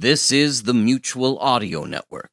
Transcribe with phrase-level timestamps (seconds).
[0.00, 2.30] This is the Mutual Audio Network.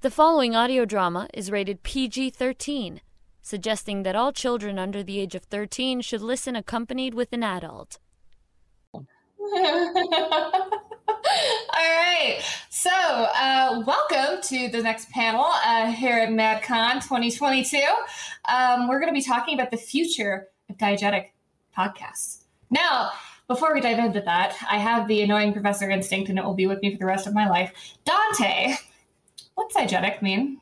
[0.00, 3.00] The following audio drama is rated PG 13,
[3.42, 7.98] suggesting that all children under the age of 13 should listen accompanied with an adult.
[8.94, 9.04] All
[11.74, 12.38] right.
[12.70, 17.78] So, uh, welcome to the next panel uh, here at MadCon 2022.
[18.48, 21.30] Um, we're going to be talking about the future of diegetic
[21.76, 22.44] podcasts.
[22.70, 23.10] Now,
[23.48, 26.66] before we dive into that, I have the annoying professor instinct, and it will be
[26.66, 27.72] with me for the rest of my life.
[28.04, 28.74] Dante,
[29.54, 30.60] what's diegetic mean?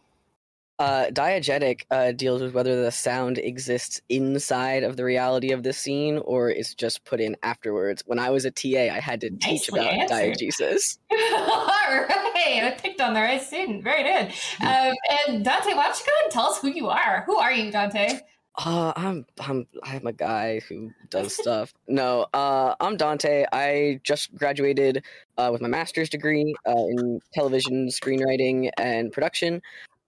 [0.81, 5.73] Uh, diegetic uh, deals with whether the sound exists inside of the reality of the
[5.73, 8.03] scene or is just put in afterwards.
[8.07, 10.37] When I was a TA, I had to teach Nicely about answered.
[10.37, 10.99] diegesis.
[11.13, 13.85] All right, I picked on the right student.
[13.85, 14.33] Very good.
[14.67, 14.95] Um,
[15.29, 17.23] and Dante, why don't you go ahead and tell us who you are?
[17.27, 18.19] Who are you, Dante?
[18.57, 21.75] Uh, I'm I'm I'm a guy who does stuff.
[21.89, 23.47] No, uh, I'm Dante.
[23.53, 25.05] I just graduated
[25.37, 29.61] uh, with my master's degree uh, in television screenwriting and production,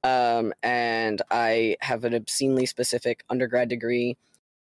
[0.04, 4.16] um, and I have an obscenely specific undergrad degree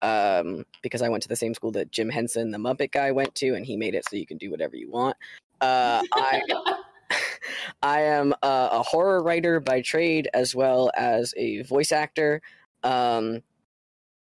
[0.02, 3.34] um, because I went to the same school that Jim Henson, the Muppet guy, went
[3.36, 5.16] to, and he made it so you can do whatever you want.
[5.60, 6.42] Uh, I
[7.82, 12.42] I am a, a horror writer by trade as well as a voice actor.
[12.82, 13.42] Um,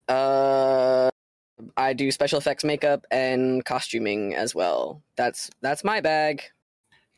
[0.09, 1.09] uh,
[1.75, 5.02] I do special effects makeup and costuming as well.
[5.16, 6.44] That's that's my bag.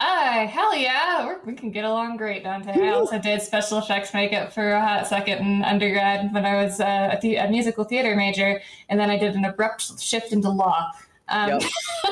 [0.01, 1.25] Ah, hell yeah.
[1.25, 2.71] We're, we can get along great, Dante.
[2.71, 6.79] I also did special effects makeup for a hot second in undergrad when I was
[6.79, 10.49] uh, a, the- a musical theater major, and then I did an abrupt shift into
[10.49, 10.89] law.
[11.27, 11.63] Um, Yep.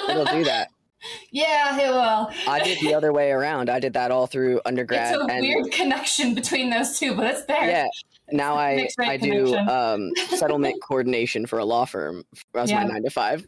[0.09, 0.67] It'll do that.
[1.31, 2.29] yeah, it will.
[2.51, 3.69] I did the other way around.
[3.69, 7.25] I did that all through undergrad It's a and weird connection between those two, but
[7.27, 7.69] it's there.
[7.69, 7.87] yeah.
[8.31, 12.23] Now I I do um, settlement coordination for a law firm
[12.55, 13.47] as my nine to five.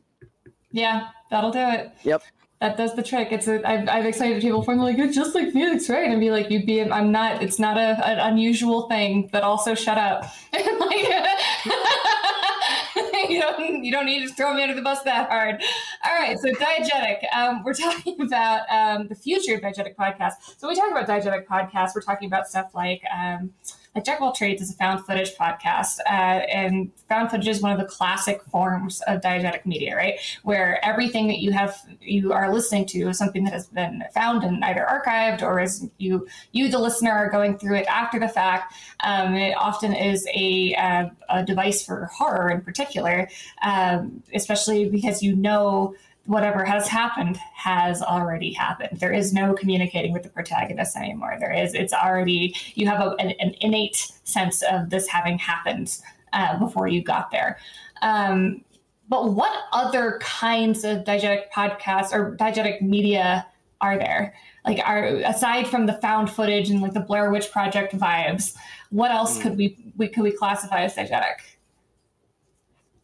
[0.72, 1.92] Yeah, that'll do it.
[2.04, 2.24] Yep.
[2.62, 3.30] That does the trick.
[3.32, 6.10] It's a, I've, I've excited people for like it's just like Felix, right?
[6.10, 6.82] And be like, you'd be.
[6.82, 7.42] I'm not.
[7.42, 9.30] It's not a, an unusual thing.
[9.32, 10.26] But also, shut up.
[10.54, 10.66] like,
[13.30, 13.84] you don't.
[13.84, 15.64] You don't need to throw me under the bus that hard.
[16.04, 16.38] All right.
[16.38, 17.34] So diegetic.
[17.34, 20.58] Um, we're talking about um, the future of diegetic podcasts.
[20.58, 23.04] So when we talk about diegetic podcasts, we're talking about stuff like.
[23.18, 23.54] Um,
[23.96, 27.62] like Jack of all trades is a found footage podcast, uh, and found footage is
[27.62, 30.20] one of the classic forms of diegetic media, right?
[30.44, 34.44] Where everything that you have you are listening to is something that has been found
[34.44, 38.30] and either archived or is you you the listener are going through it after the
[38.30, 38.74] fact.
[39.04, 43.28] Um, it often is a, uh, a device for horror in particular,
[43.64, 45.96] um, especially because you know
[46.30, 49.00] whatever has happened has already happened.
[49.00, 51.38] There is no communicating with the protagonist anymore.
[51.40, 55.98] There is, it's already, you have a, an, an innate sense of this having happened
[56.32, 57.58] uh, before you got there.
[58.04, 58.64] Um,
[59.08, 63.48] but what other kinds of diegetic podcasts or diegetic media
[63.82, 64.36] are there?
[64.68, 68.56] Like, are aside from the found footage and like the Blair Witch Project vibes,
[68.92, 71.38] what else could we, we could we classify as diegetic?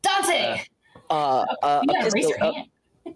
[0.03, 0.61] Dante,
[1.09, 2.67] Uh, uh, you gotta raise your uh, hand.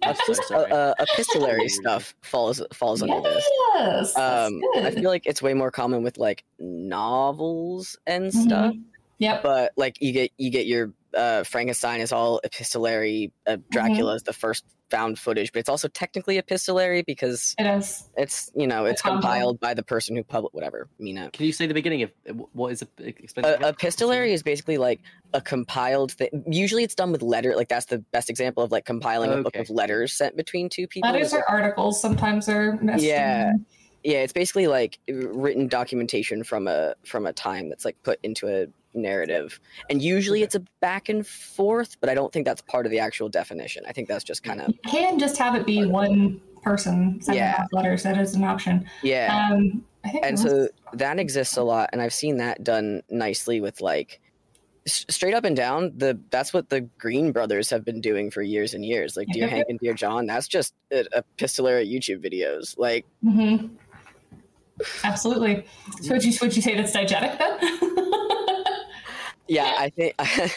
[0.04, 3.50] Epist- uh, uh, epistolary stuff falls falls under this.
[3.76, 8.74] Yes, Um, I feel like it's way more common with like novels and stuff.
[8.74, 8.84] Mhm.
[9.22, 9.44] Yep.
[9.44, 13.62] but like you get you get your uh frankenstein is all epistolary uh, Mm-hmm.
[13.70, 18.10] dracula is the first found footage but it's also technically epistolary because It is.
[18.18, 19.22] it's you know it's compound.
[19.24, 22.12] compiled by the person who published whatever mina Can you say the beginning of
[22.54, 25.02] what is a explain uh, epistolary is basically like
[25.34, 28.86] a compiled thing usually it's done with letter like that's the best example of like
[28.86, 32.78] compiling a book of letters sent between two people Letters Is, or articles sometimes are
[32.82, 33.04] missed.
[33.04, 33.54] Yeah.
[34.04, 38.48] yeah it's basically like written documentation from a from a time that's like put into
[38.48, 40.46] a narrative and usually Okay.
[40.46, 43.84] it's a back and forth but i don't think that's part of the actual definition
[43.88, 47.44] i think that's just kind of You can just have it be one person sending
[47.44, 47.66] Yeah.
[47.72, 48.04] letters.
[48.04, 48.86] That is an option.
[49.04, 49.86] yeah Um,
[50.24, 54.20] and so that exists a lot and i've seen that done nicely with like
[54.88, 58.74] straight up and down the that's what the green brothers have been doing for years
[58.74, 63.70] and years like dear hank and dear john that's just epistolary youtube videos like Mhm.
[65.04, 65.66] absolutely.
[66.02, 67.60] So would you would you say that's diegetic then?
[69.50, 70.48] yeah i think i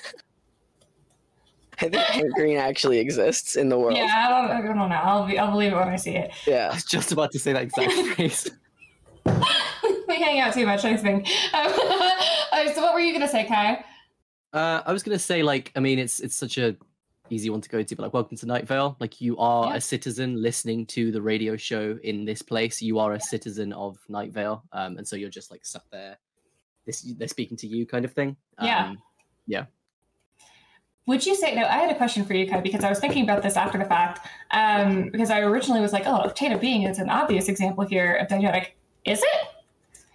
[1.78, 4.84] think hank green actually exists in the world yeah, I don't, I don't know.
[4.94, 6.30] I'll be, I'll believe it when I see it.
[6.46, 8.50] I yeah was just about to say that exact phrase.
[10.08, 11.26] we hang out too much, I think.
[11.54, 11.72] Um,
[12.52, 13.84] uh, so what were you gonna say, Kai?
[14.52, 16.76] Uh, I was gonna say, like, I mean, it's it's such a
[17.30, 18.96] easy one to go to, but like, welcome to Night Vale.
[19.00, 19.76] Like, you are Yeah.
[19.76, 22.82] a citizen listening to the radio show in this place.
[22.82, 26.18] You are a citizen of Night Vale, um, and so you're just like sat there.
[26.87, 28.37] This they're speaking to you, kind of thing.
[28.61, 28.87] Yeah.
[28.87, 28.99] Um,
[29.46, 29.64] yeah.
[31.06, 31.55] would you say?
[31.55, 33.79] No, I had a question for you, Kai, because I was thinking about this after
[33.79, 34.26] the fact.
[34.50, 38.29] Um, because I originally was like, "Oh, of Being is an obvious example here of
[38.29, 38.69] diegetic."
[39.05, 39.49] Is it?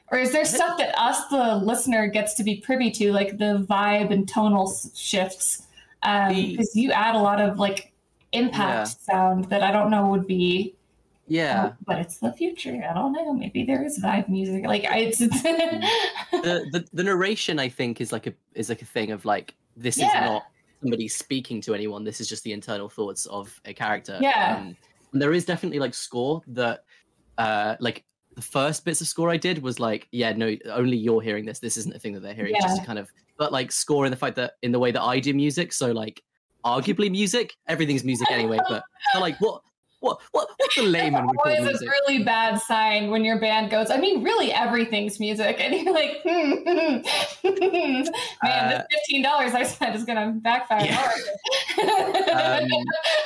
[0.09, 3.65] Or is there stuff that us, the listener, gets to be privy to, like the
[3.69, 5.67] vibe and tonal shifts?
[6.01, 7.91] Because you add a lot of like
[8.31, 10.75] impact sound that I don't know would be
[11.27, 11.65] Yeah.
[11.65, 12.81] Uh, but it's the future.
[12.89, 13.33] I don't know.
[13.33, 14.65] Maybe there is vibe music.
[14.65, 18.85] Like I, it's, the, the the narration I think is like a is like a
[18.85, 20.07] thing of like this Yeah.
[20.07, 20.43] is not
[20.81, 22.03] somebody speaking to anyone.
[22.03, 24.17] This is just the internal thoughts of a character.
[24.21, 24.57] Yeah.
[24.57, 24.77] Um,
[25.13, 26.83] and there is definitely like score that
[27.37, 28.03] uh like
[28.35, 31.59] the first bits of score I did was like, yeah, no, only you're hearing this.
[31.59, 32.53] This isn't a thing that they're hearing.
[32.55, 32.85] It's Just Yeah.
[32.85, 35.33] kind of but like score in the fact that in the way that I do
[35.33, 36.21] music, so like
[36.65, 38.83] arguably music, everything's music anyway, but
[39.19, 39.61] like what
[39.99, 43.89] what what the layman would always a really bad sign when your band goes.
[43.89, 46.97] I mean, really, everything's music, and you're like, hmm, hmm,
[47.41, 47.53] hmm.
[47.63, 48.09] man, this
[48.43, 50.85] Uh, fifteen dollars I spent is gonna backfire.
[50.85, 51.11] Yeah.
[51.77, 52.63] hard.
[52.63, 52.69] um,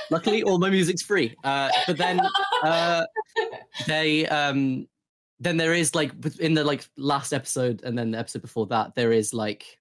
[0.09, 2.21] luckily all my music's free uh, but then
[2.63, 3.05] uh,
[3.87, 4.87] they um,
[5.39, 8.95] then there is like in the like last episode and then the episode before that
[8.95, 9.79] there is like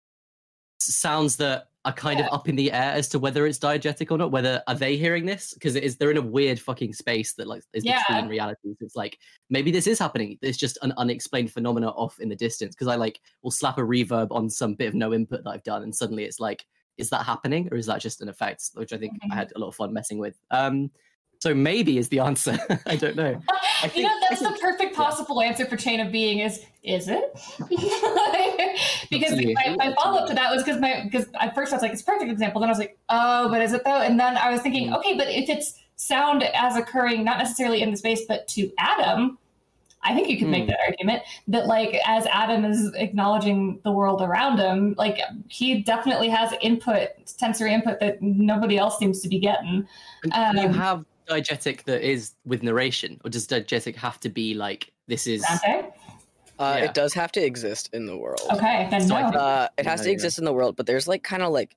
[0.79, 2.27] sounds that are kind Yeah.
[2.27, 4.97] of up in the air as to whether it's diegetic or not whether are they
[4.97, 5.55] hearing this?
[5.55, 8.03] Because it is they're in a weird fucking space that like is Yeah.
[8.06, 8.77] between realities.
[8.81, 9.19] It's like
[9.49, 10.38] maybe this is happening.
[10.43, 12.75] It's just an unexplained phenomena off in the distance.
[12.75, 15.62] Because i like will slap a reverb on some bit of no input that i've
[15.65, 16.67] done and suddenly it's like
[16.99, 18.71] is that happening or is that just an effect?
[18.75, 19.33] Which i think Mhm.
[19.33, 20.38] i had a lot of fun messing with.
[20.50, 20.91] Um
[21.43, 22.59] so maybe is the answer.
[22.87, 23.41] I don't know.
[23.83, 27.25] I you know, that's the perfect possible answer for chain of being is is it?
[29.11, 31.83] because my, my follow up to that was because my because at first I was
[31.83, 34.01] like it's a perfect example, then I was like oh, but is it though?
[34.01, 34.99] And then I was thinking Mm.
[34.99, 39.39] okay, but if it's sound as occurring not necessarily in the space but to Adam.
[40.03, 40.69] I think you could make Mm.
[40.69, 45.19] that argument that, like, as Adam is acknowledging the world around him, like,
[45.49, 49.87] he definitely has input, sensory input that nobody else seems to be getting.
[50.23, 54.31] And can you Um, have diegetic that is with narration or does diegetic have to
[54.31, 55.45] be like this is?
[56.61, 56.85] Uh, Yeah.
[56.85, 58.41] It does have to exist in the world.
[58.53, 59.23] Okay, then So no.
[59.25, 60.15] think- Uh, it has No, to yeah.
[60.15, 61.75] exist in the world, but there's like kind of like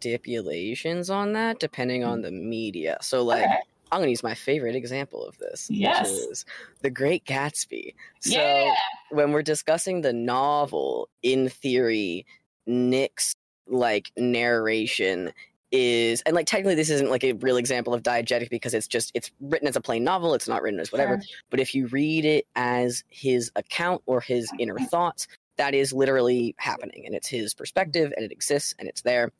[0.00, 2.98] stipulations on that depending on the media.
[3.00, 3.56] So like Okay.
[3.92, 6.10] I'm gonna use my favorite example of this, Yes.
[6.10, 6.44] which is
[6.82, 7.94] The Great Gatsby.
[8.20, 8.74] So yeah.
[9.10, 12.26] when we're discussing the novel, in theory,
[12.66, 13.34] Nick's
[13.66, 15.32] like narration
[15.74, 19.10] is and like technically this isn't like a real example of diegetic because it's just
[19.12, 21.20] it's written as a plain novel, it's not written as whatever.
[21.20, 21.38] Sure.
[21.50, 25.26] But if you read it as his account or his inner thoughts,
[25.56, 29.32] that is literally happening and it's his perspective and it exists and it's there.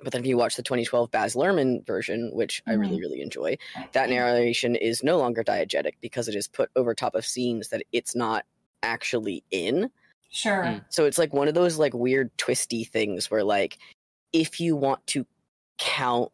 [0.00, 3.58] But then if you watch the 2012 Baz Luhrmann version, which I really, really enjoy,
[3.92, 7.82] that narration is no longer diegetic because it is put over top of scenes that
[7.92, 8.44] it's not
[8.82, 9.90] actually in.
[10.30, 10.64] Sure.
[10.64, 10.84] Mm.
[10.88, 13.78] So it's like one of those like weird twisty things where like
[14.32, 15.26] if you want to
[15.78, 16.30] count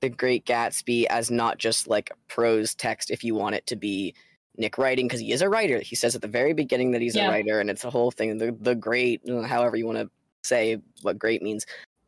[0.00, 4.14] the Great Gatsby as not just like prose text, if you want it to be
[4.56, 5.78] Nick writing because he is a writer.
[5.80, 7.28] He says at the very beginning that he's Yeah.
[7.28, 8.38] a writer, and it's a whole thing.
[8.38, 10.10] The the great, however you want to
[10.42, 11.64] say what great means,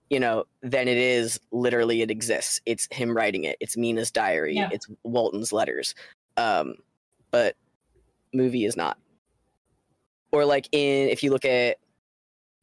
[0.08, 2.60] you know, then it is literally it exists.
[2.66, 3.56] It's him writing it.
[3.60, 4.54] It's Mina's diary.
[4.56, 4.68] Yeah.
[4.72, 5.94] It's Walton's letters.
[6.36, 6.74] Um,
[7.30, 7.56] but
[8.32, 8.98] movie is not.
[10.32, 11.78] Or like in if you look at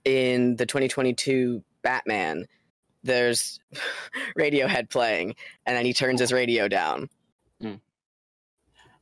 [0.06, 2.46] in the 2022 Batman,
[3.04, 3.60] there's
[4.38, 5.36] Radiohead playing,
[5.66, 7.10] and then he turns his radio down.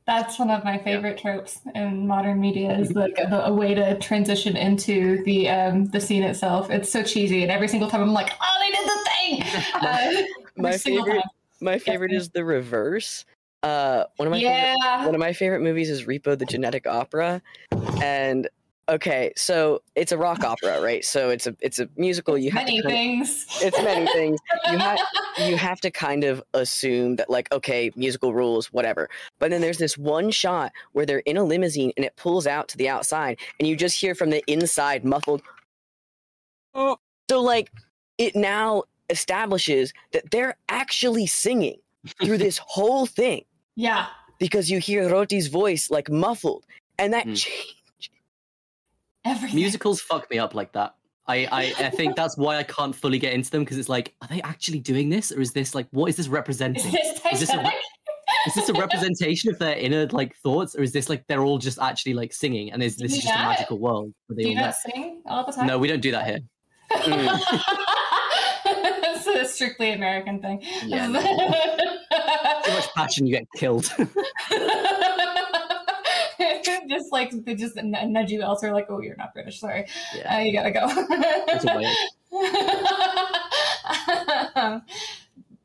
[0.06, 3.98] That's one of my favorite tropes in modern media is like the, a way to
[3.98, 6.70] transition into the um, the scene itself.
[6.70, 9.62] It's so cheesy, and every single time I'm like, oh, they did the thing.
[9.74, 10.22] Uh,
[10.56, 11.24] My every favorite,
[11.60, 12.22] my favorite please.
[12.22, 13.24] is the reverse.
[13.64, 17.42] Uh, one of my favorite one of my favorite movies is Repo the Genetic Opera.
[18.00, 18.48] And
[18.88, 21.04] okay, so it's a rock opera, right?
[21.04, 22.36] So it's a it's a musical.
[22.38, 23.46] You have Many to of- things.
[23.62, 24.38] it's many things.
[24.70, 24.98] You have
[25.38, 29.08] you have to kind of assume that like okay, musical rules, whatever.
[29.38, 32.68] But then there's this one shot where they're in a limousine and it pulls out
[32.68, 35.42] to the outside and you just hear from the inside muffled
[36.74, 36.96] "Oh."
[37.30, 37.70] so like
[38.18, 41.76] it now establishes that they're actually singing
[42.22, 43.44] through this whole thing
[43.76, 44.06] yeah.
[44.38, 46.64] because you hear Rotti's voice like muffled,
[46.98, 47.34] and that Hmm.
[47.34, 47.72] change.
[49.26, 49.56] Everything.
[49.56, 50.94] musicals fuck me up like that
[51.28, 54.14] I, I, I think that's why I can't fully get into them because it's like,
[54.22, 56.92] are they actually doing this, or is this like, what is this Is representing?
[56.92, 57.74] this Is this a Titanic?
[58.46, 61.58] is this a representation of their inner like thoughts, or is this like they're all
[61.58, 64.14] just actually like singing, and is this just a magical world?
[64.28, 65.66] Where they Do you all not sing all the time?
[65.66, 66.38] No, we don't do that here.
[66.92, 67.40] Mm.
[68.68, 70.62] it's a strictly American thing.
[70.84, 71.06] Yeah,
[72.64, 73.86] Too much passion, you get killed.
[76.88, 79.60] just like they just nudge you elsewhere, like, oh, you're not British.
[79.60, 80.36] Sorry, yeah.
[80.36, 80.86] uh, you gotta go.
[81.48, 81.94] It's a way.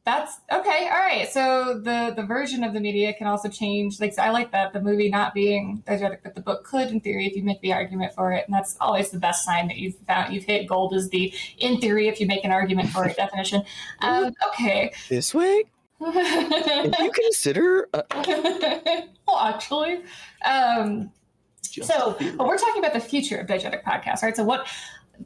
[0.04, 0.90] that's okay.
[0.92, 1.30] All right.
[1.30, 4.00] So the the version of the media can also change.
[4.00, 7.02] Like so I like that the movie not being diegetic, but the book could, in
[7.02, 8.46] theory, if you make the argument for it.
[8.48, 10.96] And that's always the best sign that you've found you've hit gold.
[10.96, 13.64] Is the in theory, if you make an argument for it definition.
[14.02, 14.92] Um, okay.
[15.08, 15.66] This way,
[16.02, 17.90] if you consider.
[17.94, 18.04] Uh,
[19.28, 20.02] well, actually,
[20.46, 21.12] um,
[21.62, 24.36] so, but we're talking about the future of diegetic podcasts, right?
[24.36, 24.68] So, what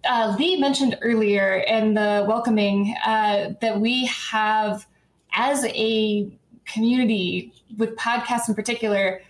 [0.03, 4.85] uh, Lee mentioned earlier in the welcoming uh, that we have
[5.33, 6.29] as a
[6.65, 9.21] community with podcasts in particular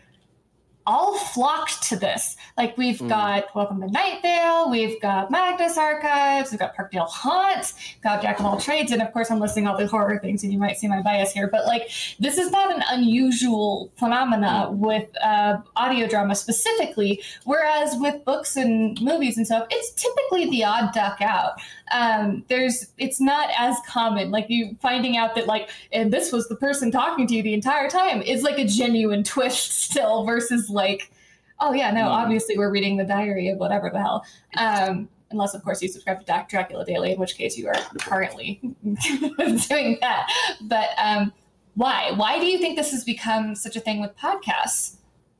[0.87, 2.35] all flocked to this.
[2.57, 3.09] Like we've Mm.
[3.09, 7.73] got Welcome to Night Vale, we've got Magnus Archives, we've got Parkdale Haunt,
[8.03, 10.53] got Jack of all trades, and of course I'm listing all the horror things, and
[10.53, 11.47] you might see my bias here.
[11.47, 11.89] But like
[12.19, 18.99] this is not an unusual phenomena with uh, audio drama specifically, whereas with books and
[19.01, 21.53] movies and stuff, it's typically the odd duck out.
[21.91, 24.31] Um, there's it's not as common.
[24.31, 27.53] Like you finding out that like and this was the person talking to you the
[27.53, 31.11] entire time is like a genuine twist still versus like
[31.59, 32.07] oh yeah no Mm.
[32.09, 34.25] obviously we're reading the diary of whatever the hell
[34.57, 37.75] um unless of course you subscribe to Doc Dracula Daily in which case you are
[37.99, 40.27] currently doing that
[40.61, 41.31] but um
[41.75, 44.97] why why do you think this has become such a thing with podcasts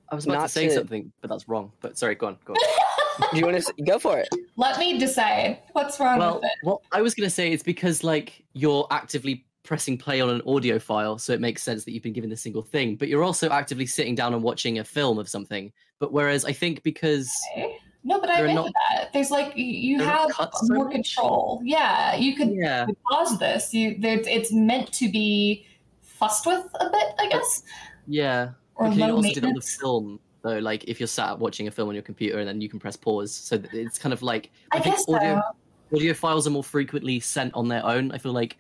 [0.10, 1.72] I was about Not to say to- something, but that's wrong.
[1.82, 2.60] But sorry, go on, go on.
[3.32, 4.30] do you want to go for it?
[4.58, 7.64] let me decide what's wrong well, with it what I was going to say it's
[7.64, 11.92] because like you're actively pressing play on an audio file, so it makes sense that
[11.92, 12.96] you've been given the single thing.
[12.96, 15.74] But you're also actively sitting down and watching a film of something.
[16.00, 17.76] But whereas I think because Okay.
[18.04, 20.36] no but I There are not- that there's like you- you there are not have
[20.52, 20.94] cuts so more much.
[20.94, 23.74] control yeah you could yeah, pause this.
[23.74, 25.66] You, it's meant to be
[26.02, 27.64] fussed with a bit, I guess,
[28.08, 28.50] yeah.
[28.76, 30.60] or But can you also do it on the film though?
[30.60, 32.96] Like if you're sat watching a film on your computer and then you can press
[32.96, 35.98] pause, so it's kind of like I, think guess audio so.
[35.98, 38.12] audio files are more frequently sent on their own.
[38.12, 38.58] I feel like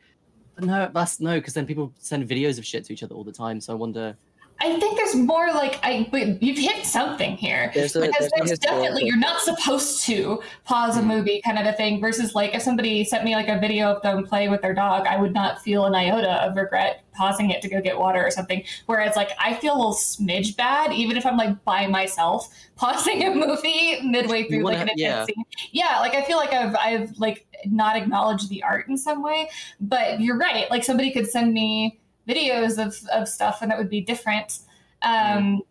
[0.59, 3.31] no, that's no, because then people send videos of shit to each other all the
[3.31, 3.61] time.
[3.61, 4.17] So I wonder.
[4.61, 6.07] I think there's more like I.
[6.39, 10.95] You've hit something here There's a- because there's there's definitely you're not supposed to pause
[10.97, 11.07] a Mm.
[11.07, 11.99] movie kind of a thing.
[11.99, 15.07] Versus like if somebody sent me like a video of them playing with their dog,
[15.07, 18.31] I would not feel an iota of regret pausing it to go get water or
[18.31, 18.63] something.
[18.85, 23.23] Whereas like I feel a little smidge bad even if I'm like by myself pausing
[23.23, 25.43] a movie midway through wanna like an intense scene.
[25.73, 29.49] Yeah, like I feel like I've I've like not acknowledged the art in some way.
[29.81, 30.69] But you're right.
[30.71, 34.59] Like somebody could send me videos of, of stuff and it would be different.
[35.01, 35.61] Um,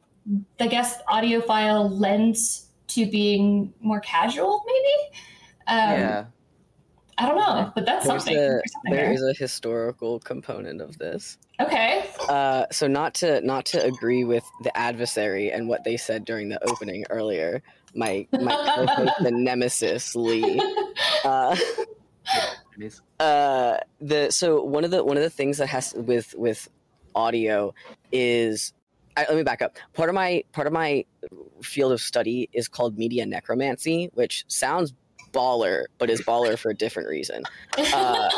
[0.61, 5.18] I guess audio file lends to being more casual, maybe.
[5.66, 6.25] Um, yeah,
[7.18, 8.37] I don't know, but that's There's something.
[8.37, 11.38] a, something there is a historical component of this.
[11.61, 12.06] Okay.
[12.28, 16.49] Uh, so not to not to agree with the adversary and what they said during
[16.49, 17.62] the opening earlier.
[17.94, 20.61] My my co-host nemesis Lee.
[21.25, 21.56] Uh,
[23.21, 26.69] uh, the so one of the one of the things that has with with
[27.14, 27.75] audio
[28.12, 28.73] is
[29.16, 29.76] I, let me back up.
[29.95, 31.04] Part of my part of my
[31.62, 34.93] field of study is called media necromancy, which sounds
[35.33, 37.43] baller, but is baller for a different reason.
[37.76, 38.28] Uh,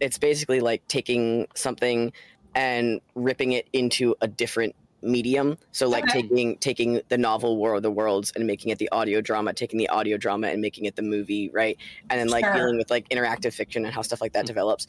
[0.00, 2.12] it's basically like taking something
[2.54, 6.22] and ripping it into a different medium so like Okay.
[6.22, 9.78] taking taking the novel war of the worlds and making it the audio drama taking
[9.78, 11.78] the audio drama and making it the movie right
[12.10, 12.52] and then like Sure.
[12.52, 14.48] dealing with like interactive fiction and how stuff like that Mm.
[14.48, 14.86] develops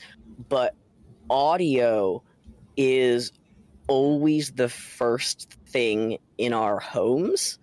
[0.49, 0.73] but
[1.29, 2.23] audio
[2.77, 3.31] is
[3.87, 7.57] always the first thing in our homes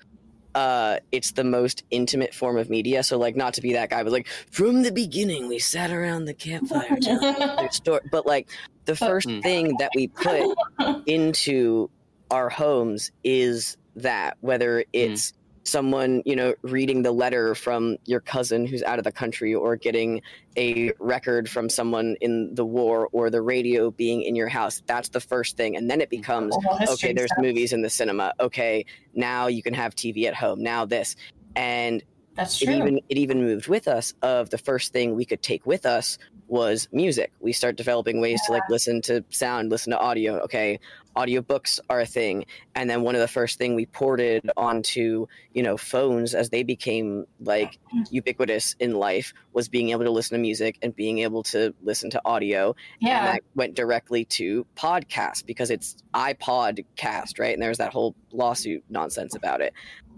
[0.54, 4.02] uh it's the most intimate form of media so like not to be that guy
[4.02, 7.20] but like from the beginning we sat around the campfire telling
[7.58, 8.48] their story but like
[8.86, 9.42] the first Mm.
[9.42, 10.46] thing that we put
[11.06, 11.90] into
[12.30, 14.84] our homes is that whether hmm.
[14.92, 15.32] it's
[15.64, 19.76] someone you know reading the letter from your cousin who's out of the country or
[19.76, 20.22] getting
[20.56, 25.10] a record from someone in the war or the radio being in your house that's
[25.10, 25.76] the first thing.
[25.76, 26.16] And then it hmm.
[26.16, 27.42] becomes Oral okay there's stuff.
[27.42, 28.32] movies in the cinema.
[28.40, 30.62] Okay now you can have tv at home.
[30.62, 31.16] Now this.
[31.56, 32.02] And
[32.38, 35.66] That's it even it even moved with us of the first thing we could take
[35.66, 37.32] with us was music.
[37.40, 40.38] We start developing ways to like listen to sound listen to audio.
[40.44, 40.78] Okay
[41.18, 42.44] audiobooks are a thing.
[42.76, 46.62] And then one of the first thing we ported onto you know phones as they
[46.62, 48.02] became like mm-hmm.
[48.10, 52.10] ubiquitous in life was being able to listen to music and being able to listen
[52.10, 52.76] to audio.
[53.00, 53.32] And yeah.
[53.32, 57.52] that went directly to podcast because it's iPod cast, right?
[57.52, 59.72] And there's that whole lawsuit nonsense about it.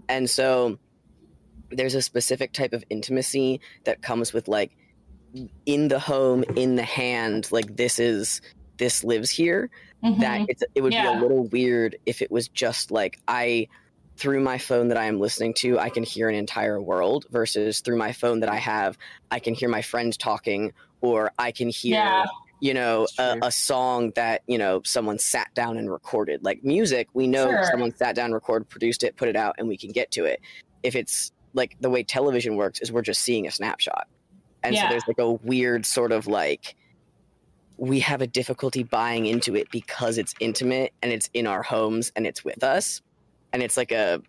[0.07, 0.77] And so
[1.71, 4.71] there's a specific type of intimacy that comes with like
[5.65, 8.41] in the home, in the hand, like this is
[8.77, 9.69] this lives here.
[10.03, 10.19] Mhm.
[10.19, 13.67] That it's it would be a little weird if it was just like I
[14.17, 17.79] through my phone that I am listening to, I can hear an entire world versus
[17.79, 18.97] through my phone that I have,
[19.31, 22.25] I can hear my friend talking or I can hear Yeah.
[22.59, 27.07] you know a, a song that you know someone sat down and recorded like music
[27.13, 27.63] we know Sure.
[27.71, 30.39] someone sat down recorded produced it put it out and we can get to it
[30.83, 34.07] if it's like the way television works is we're just seeing a snapshot
[34.63, 36.75] and so there's like a weird sort of like
[37.77, 42.11] we have a difficulty buying into it because it's intimate and it's in our homes
[42.15, 43.01] and it's with us
[43.53, 44.21] and it's like a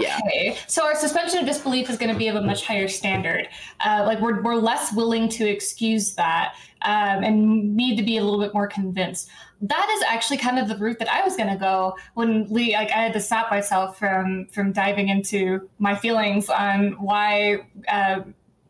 [0.00, 0.18] Yeah.
[0.26, 3.48] Okay, so our suspension of disbelief is going to be of a much higher standard.
[3.84, 8.24] Uh, like we're we're less willing to excuse that um, and need to be a
[8.24, 9.28] little bit more convinced.
[9.60, 12.74] That is actually kind of the route that I was going to go when Lee.
[12.74, 18.20] Like I had to stop myself from from diving into my feelings on why uh,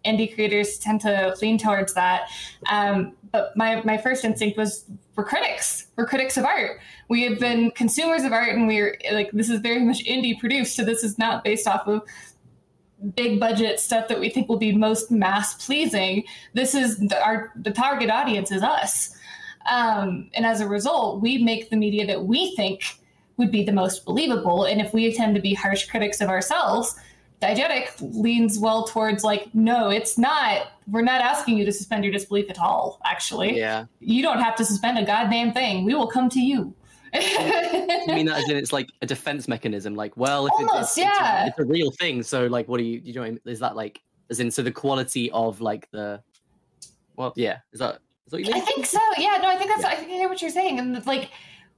[0.05, 2.29] indie creators tend to lean towards that.
[2.71, 4.85] Um, but my my first instinct was
[5.17, 5.89] we're critics.
[5.97, 6.79] We're critics of art.
[7.09, 10.77] We have been consumers of art, and we're like this is very much indie produced,
[10.77, 12.03] so this is not based off of
[13.15, 16.25] big budget stuff that we think will be most mass pleasing.
[16.55, 19.17] This is the, our the target audience is us,
[19.71, 22.99] um, and as a result, we make the media that we think
[23.37, 24.65] would be the most believable.
[24.65, 26.97] And if we tend to be harsh critics of ourselves,
[27.43, 30.69] diegetic leans well towards like, no, it's not.
[30.91, 33.01] We're not asking you to suspend your disbelief at all.
[33.05, 35.85] Actually, yeah you don't have to suspend a goddamn thing.
[35.85, 36.75] We will come to you.
[37.13, 39.95] I mean that as in it's like a defense mechanism.
[39.95, 41.45] Like, well, if it's, Almost, it's, it's, yeah.
[41.45, 43.23] a, it's a real thing, so like, what do you you know?
[43.23, 43.41] what I mean?
[43.47, 46.23] Is that like as in so the quality of like the
[47.17, 49.01] well, yeah, is that is what you I think so.
[49.19, 49.85] Yeah, no, I think that's.
[49.85, 51.31] I think I hear what you're saying, and like,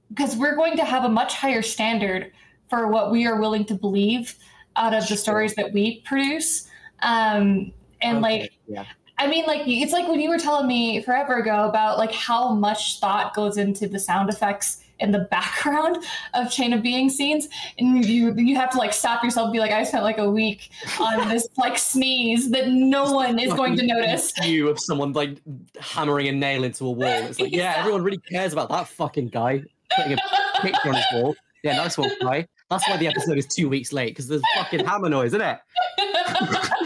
[0.09, 2.31] because we're going to have a much higher standard
[2.69, 4.35] for what we are willing to believe
[4.75, 6.67] out of the stories that we produce,
[7.01, 8.85] um, and Okay, like, yeah,
[9.17, 12.53] I mean, like, it's like when you were telling me forever ago about like how
[12.53, 15.97] much thought goes into the sound effects in the background
[16.33, 19.59] of Chain of Being scenes, and you you have to like stop yourself and be
[19.59, 23.75] like, I spent like a week on this like sneeze that no one is going
[23.77, 24.33] to notice.
[24.45, 25.41] you of someone like
[25.79, 27.07] hammering a nail into a wall.
[27.07, 29.63] It's like, yeah, everyone really cares about that fucking guy
[29.95, 30.17] putting a
[30.61, 31.35] picture on his wall.
[31.63, 32.47] Yeah, nice one, guy.
[32.69, 35.59] That's why the episode is two weeks late because there's fucking hammer noise, isn't it?
[35.97, 36.05] yeah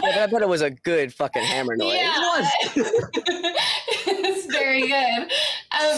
[0.00, 2.14] but i bet it was a good fucking hammer noise Yeah.
[2.16, 3.10] It was.
[4.06, 5.30] It's very good.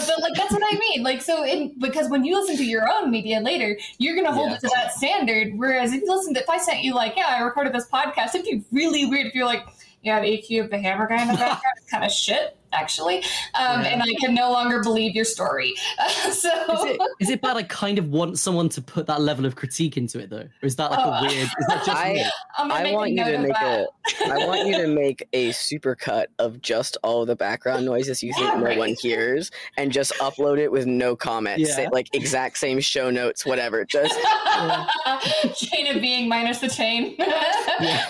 [0.07, 1.03] But like that's what I mean.
[1.03, 4.49] Like so, in, because when you listen to your own media later, you're gonna hold
[4.51, 4.55] Yeah.
[4.55, 5.53] it to that standard.
[5.57, 8.35] Whereas if you listen to, if I sent you like, yeah, I recorded this podcast,
[8.35, 9.65] it'd be really weird if you're like,
[10.03, 13.17] yeah, the EQ of the hammer guy in the background kind of shit, actually,
[13.55, 13.89] um, Yeah.
[13.89, 15.73] and I can no longer believe your story.
[16.31, 17.57] so Is it is it bad?
[17.57, 20.65] I kind of want someone to put that level of critique into it, though, or
[20.65, 21.11] is that like Oh.
[21.11, 21.33] a weird?
[21.33, 22.25] Is that just I- me?
[22.59, 23.87] I'm gonna I make want you to make that.
[24.25, 28.33] a I want you to make a supercut of just all the background noises you
[28.33, 28.77] think Yeah, no right.
[28.77, 31.73] one hears and just upload it with no comments.
[31.75, 31.89] Say, Yeah.
[31.91, 33.85] like exact same show notes, whatever.
[33.85, 34.13] Just
[35.55, 37.15] chain of being minus the chain.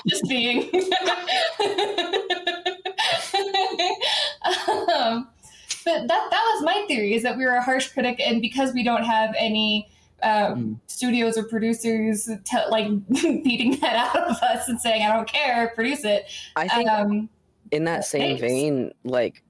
[0.07, 0.69] Just being.
[4.95, 5.27] Um,
[5.86, 8.73] but that that was my theory is that we were a harsh critic, and because
[8.73, 9.89] we don't have any
[10.23, 10.79] uh, Mm.
[10.88, 12.88] studios or producers te- like
[13.43, 16.25] beating that out of us and saying I don't care, produce it.
[16.55, 17.29] I think Um,
[17.71, 18.41] in that same thanks.
[18.41, 19.43] vein, like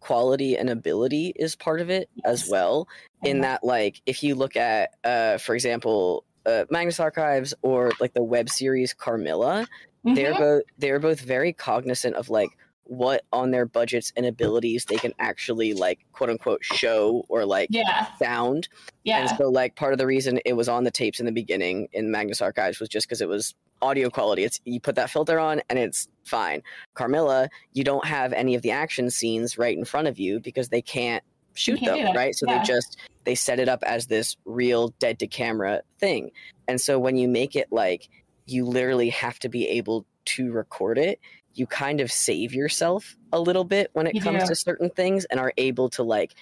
[0.00, 2.88] quality and ability is part of it as well.
[3.24, 3.42] In Mhm.
[3.42, 8.22] that, like, if you look at, uh, for example, uh, Magnus Archives or like the
[8.22, 9.66] web series Carmilla,
[10.04, 10.38] they're mhm.
[10.38, 12.48] both they're both very cognizant of like
[12.88, 17.68] what on their budgets and abilities they can actually like quote unquote show or like
[17.70, 18.68] yeah, sound.
[19.04, 21.32] yeah, And so like part of the reason it was on the tapes in the
[21.32, 24.42] beginning in Magnus Archives was just because it was audio quality.
[24.42, 26.62] It's you put that filter on and it's fine.
[26.94, 30.70] Carmilla, you don't have any of the action scenes right in front of you because
[30.70, 31.22] they can't
[31.54, 32.34] shoot can't them, right?
[32.34, 32.58] So yeah.
[32.58, 36.30] they just they set it up as this real dead to camera thing.
[36.66, 38.08] And so when you make it like
[38.46, 41.20] you literally have to be able to record it,
[41.58, 44.48] you kind of save yourself a little bit when it You comes do.
[44.48, 46.34] to certain things and are able to like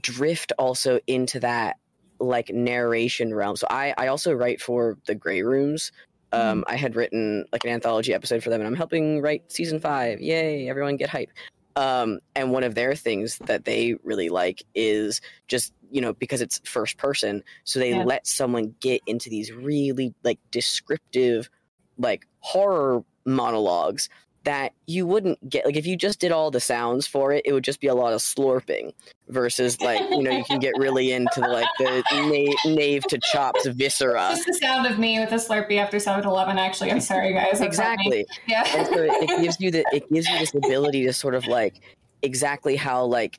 [0.00, 1.76] drift also into that
[2.20, 3.56] like narration realm.
[3.56, 5.92] So I I also write for the Gray Rooms.
[6.32, 9.80] Um, I had written like an anthology episode for them, and I'm helping write season
[9.80, 10.20] five.
[10.20, 10.68] Yay!
[10.68, 11.30] Everyone get hype.
[11.76, 16.40] Um, and one of their things that they really like is just you know because
[16.42, 18.02] it's first person, so they Yeah.
[18.04, 21.48] let someone get into these really like descriptive,
[21.96, 24.08] like horror monologues
[24.44, 27.52] that you wouldn't get like if you just did all the sounds for it it
[27.52, 28.92] would just be a lot of slurping
[29.28, 33.18] versus like you know you can get really into the, like the na- knave to
[33.30, 36.56] chops viscera Just the sound of me with a Slurpee after 7-Eleven.
[36.58, 37.58] Actually, I'm sorry, guys.
[37.58, 38.20] That's not me.
[38.20, 38.64] exactly Yeah.
[38.84, 41.80] so it, it gives you the it gives you this ability to sort of like
[42.22, 43.38] exactly how like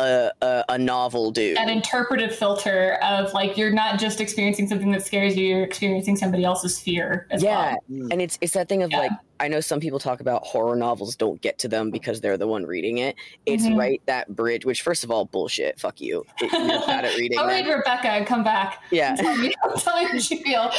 [0.00, 4.90] a a, a novel do that interpretive filter of like you're not just experiencing something
[4.92, 8.08] that scares you, you're experiencing somebody else's fear as yeah well.
[8.10, 8.98] and it's it's that thing of Yeah.
[8.98, 12.36] like I know some people talk about horror novels don't get to them because they're
[12.36, 13.16] the one reading it.
[13.46, 13.78] It's Mhm.
[13.78, 15.80] right that bridge, which first of all, bullshit.
[15.80, 16.24] Fuck you.
[16.40, 17.38] It- You're bad at reading.
[17.38, 17.46] Man.
[17.48, 18.82] read Rebecca and come back.
[18.90, 19.16] Yeah.
[19.16, 20.70] Tell me, tell me what you feel.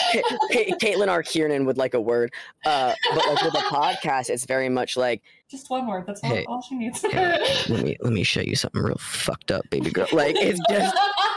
[0.54, 1.24] Ca- Caitlin R.
[1.24, 2.32] Kiernan would like a word.
[2.65, 6.06] Uh, but like with a podcast, it's very much like, Just one word.
[6.08, 6.45] That's all, Hey.
[6.47, 7.04] all she needs.
[7.04, 10.08] let me let me show you something real fucked up, baby girl.
[10.13, 10.95] Like it's just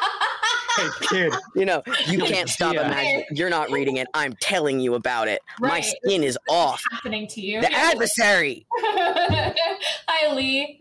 [0.85, 1.33] Hey, kid.
[1.55, 2.87] you know, you can't stop Yeah.
[2.87, 3.25] imagining.
[3.31, 4.09] You're not reading it.
[4.15, 5.41] I'm telling you about it.
[5.61, 6.83] My skin is off.
[6.91, 7.61] happening to you.
[7.61, 8.67] The adversary.
[8.81, 10.79] Hi, Lee.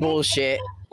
[0.00, 0.60] Bullshit.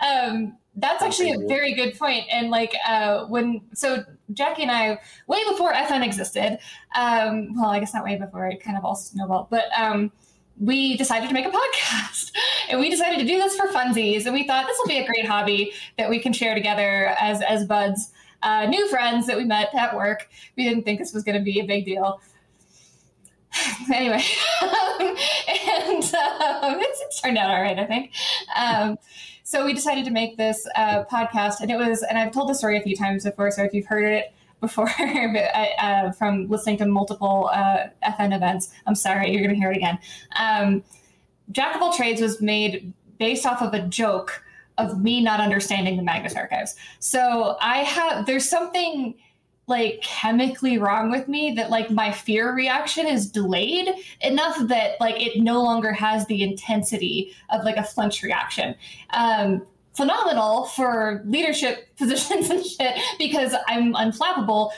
[0.00, 2.24] um, that's actually a very good point.
[2.30, 6.58] And like uh, when so Jackie and I, way before FN existed,
[6.96, 10.12] um, well, I guess not way before it kind of all snowballed, but um,
[10.60, 12.32] we decided to make a podcast,
[12.68, 14.24] and we decided to do this for funsies.
[14.24, 17.42] And we thought this will be a great hobby that we can share together as
[17.42, 18.12] as buds.
[18.42, 20.28] Uh, new friends that we met at work.
[20.56, 22.20] We didn't think this was going to be a big deal.
[23.92, 24.22] anyway,
[24.62, 28.12] and um, it's, it's turned out all right, I think.
[28.54, 28.98] Um,
[29.42, 32.54] so we decided to make this uh, podcast, and it was, and I've told the
[32.54, 33.50] story a few times before.
[33.50, 38.70] So if you've heard it before but, uh, from listening to multiple uh, FN events,
[38.86, 39.98] I'm sorry, you're going to hear it again.
[40.38, 40.82] Um,
[41.50, 44.42] Jack of all trades was made based off of a joke
[44.76, 46.76] of me not understanding the Magnus archives.
[47.00, 49.14] So I have there's something
[49.66, 53.90] like chemically wrong with me that like my fear reaction is delayed
[54.22, 58.74] enough that like it no longer has the intensity of like a flinch reaction.
[59.10, 59.66] Um,
[59.98, 64.70] phenomenal for leadership positions and shit because I'm unflappable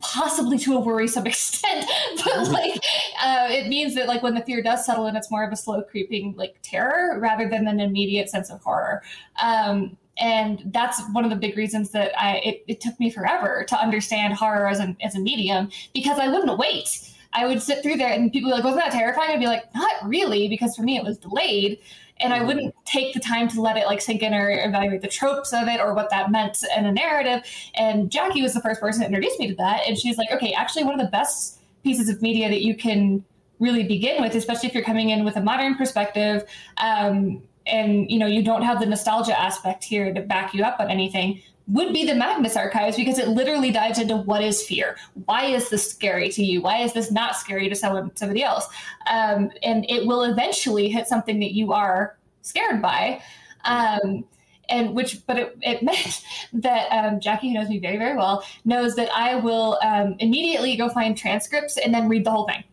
[0.00, 1.86] possibly to a worrisome extent
[2.22, 2.78] but like
[3.22, 5.56] uh, it means that like when the fear does settle in it's more of a
[5.56, 9.02] slow creeping like terror rather than an immediate sense of horror
[9.42, 13.64] um, and that's one of the big reasons that I it, it took me forever
[13.68, 17.10] to understand horror as a as a medium because I wouldn't wait.
[17.32, 19.30] I would sit through there and people would be like, wasn't that terrifying?
[19.30, 21.80] I'd be like, not really, because for me it was delayed.
[22.20, 25.08] And I wouldn't take the time to let it like sink in or evaluate the
[25.08, 27.42] tropes of it or what that meant in a narrative.
[27.74, 29.82] And Jackie was the first person to introduce me to that.
[29.86, 33.24] And she's like, okay, actually one of the best pieces of media that you can
[33.58, 36.44] really begin with, especially if you're coming in with a modern perspective,
[36.78, 40.80] um, and you know you don't have the nostalgia aspect here to back you up
[40.80, 44.96] on anything would be the Magnus archives because it literally dives into what is fear.
[45.24, 46.60] Why is this scary to you?
[46.60, 48.66] Why is this not scary to someone somebody else?
[49.10, 53.22] Um, and it will eventually hit something that you are scared by.
[53.64, 54.24] Um,
[54.68, 56.24] and which but it, it meant
[56.54, 60.74] that um, jackie who knows me very very well knows that i will um, immediately
[60.74, 62.64] go find transcripts and then read the whole thing.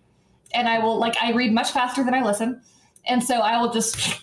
[0.53, 2.61] And i will like i read much faster than i listen.
[3.05, 4.21] And so i will just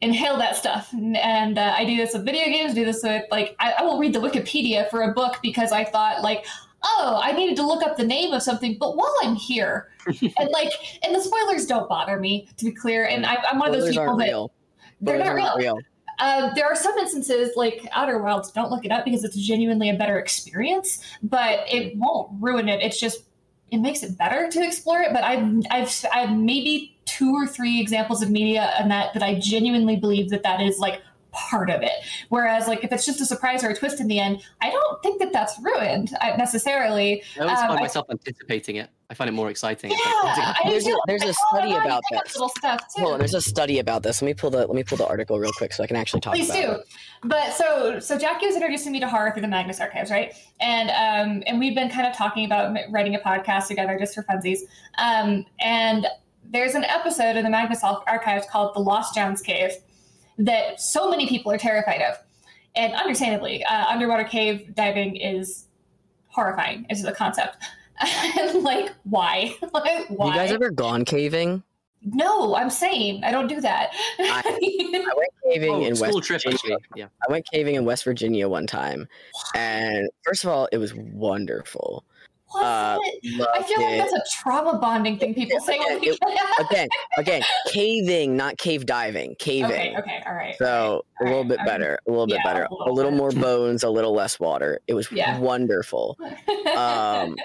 [0.00, 0.92] inhale that stuff.
[0.92, 3.98] And, uh, I do this with video games, do this with like, I, I will
[3.98, 6.46] read the Wikipedia for a book because I thought, like,
[6.82, 10.48] oh, I needed to look up the name of something, but while I'm here, and
[10.50, 10.72] like,
[11.04, 13.06] and the spoilers don't bother me, to be clear.
[13.06, 14.52] And I, I'm one of those people that real.
[15.00, 15.56] they're not real.
[15.56, 15.78] real.
[16.18, 19.88] Uh, there are some instances like Outer Wilds, don't look it up because it's genuinely
[19.88, 22.82] a better experience, but it won't ruin it.
[22.82, 23.24] It's just
[23.70, 25.12] it makes it better to explore it.
[25.14, 29.38] But I've I've I've maybe two or three examples of media and that that I
[29.38, 31.00] genuinely believe that that is like
[31.32, 31.92] part of it.
[32.28, 35.00] Whereas like if it's just a surprise or a twist in the end, I don't
[35.02, 37.22] think that that's ruined uh, necessarily.
[37.36, 38.90] I always Um, find I- myself anticipating it.
[39.10, 39.90] I find it more exciting.
[39.90, 40.94] Yeah, like, I There's do.
[40.96, 42.34] a- there's a study my about you pick up this.
[42.36, 43.02] Little stuff too.
[43.02, 44.22] Hold on, there's a study about this.
[44.22, 46.20] Let me pull the let me pull the article real quick so I can actually
[46.20, 46.70] talk Please about do.
[46.72, 46.86] it.
[47.24, 50.32] But so so Jackie was introducing me to horror through the Magnus Archives, right?
[50.60, 54.22] And um and we've been kind of talking about writing a podcast together just for
[54.24, 54.58] funsies.
[54.98, 56.06] Um and
[56.50, 59.72] there's an episode in the Magnus Archives called The Lost John's Cave
[60.38, 62.16] that so many people are terrified of.
[62.76, 65.66] And understandably, uh, underwater cave diving is
[66.28, 67.56] horrifying as a concept.
[68.54, 69.54] like, why?
[69.74, 70.26] like, why?
[70.26, 71.62] You guys ever gone caving?
[72.02, 73.90] no, I'm saying I don't do that.
[74.18, 74.42] I
[75.16, 76.78] went caving oh, in West trip, Virginia.
[76.96, 77.06] Yeah.
[77.28, 79.06] I went caving in West Virginia one time,
[79.54, 82.04] and first of all, it was wonderful.
[82.54, 83.48] Was Uh, it?
[83.54, 86.18] I feel like that's a trauma bonding thing people say Yeah, we
[86.58, 89.36] again, again, caving, not cave diving.
[89.38, 89.70] Caving.
[89.70, 90.54] Okay, okay, all right.
[90.58, 91.66] So a little bit alright.
[91.80, 94.40] better, a little bit Yeah, better, a a little little more bones, a little less
[94.40, 94.80] water.
[94.88, 95.38] It was Yeah.
[95.38, 96.18] wonderful,
[96.76, 97.36] um,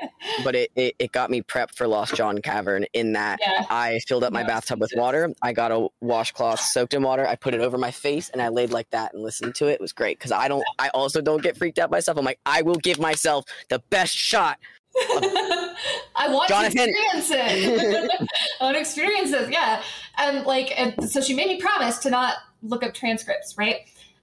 [0.43, 3.65] but it, it, it got me prepped for Lost John Cavern in that yeah.
[3.69, 5.31] I filled up my No, bathtub with water.
[5.41, 7.27] I got a washcloth soaked in water.
[7.27, 9.73] I put it over my face and I laid like that and listened to it.
[9.73, 10.63] It was great because I don't.
[10.79, 12.17] I also don't get freaked out by stuff.
[12.17, 14.57] I'm like, I will give myself the best shot.
[16.15, 16.77] I want Jonathan.
[16.77, 18.29] to experience it.
[18.61, 19.81] I want to experience it, yeah.
[20.17, 23.81] And like, and so she made me promise to not look up transcripts, right?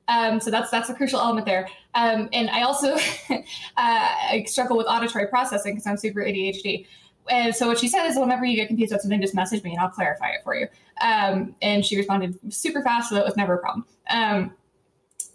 [0.08, 1.68] Um, so that's that's a crucial element there.
[1.94, 2.94] Um, and I also
[3.30, 3.38] uh,
[3.76, 6.86] I struggle with auditory processing because I'm super ADHD.
[7.28, 9.72] and so what she said is, whenever you get confused about something, just message me
[9.72, 10.68] and I'll clarify it for you.
[11.02, 13.84] Um, and she responded super fast, so that was never a problem.
[14.10, 14.52] Um,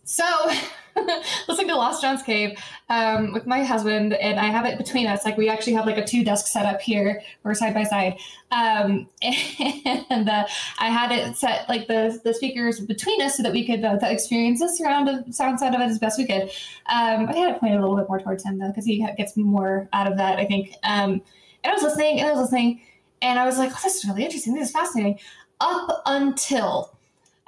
[0.04, 0.26] so
[1.48, 2.58] listening to Lost John's Cave
[2.90, 5.26] um, with my husband, and I have it between us.
[5.26, 8.18] Like we actually have like a two desk setup here, we're side by side,
[8.52, 10.46] um, and uh,
[10.80, 13.98] I had it set like the the speakers between us so that we could uh,
[14.04, 16.44] experience the surround of sound side of it as best we could.
[16.88, 19.38] Um, I had it pointed a little bit more towards him though, because he gets
[19.38, 20.74] more out of that, I think.
[20.84, 21.22] Um,
[21.64, 22.82] and I was listening, and I was listening,
[23.22, 24.54] and I was like, "Oh, this is really interesting.
[24.54, 25.20] This is fascinating."
[25.60, 26.96] Up until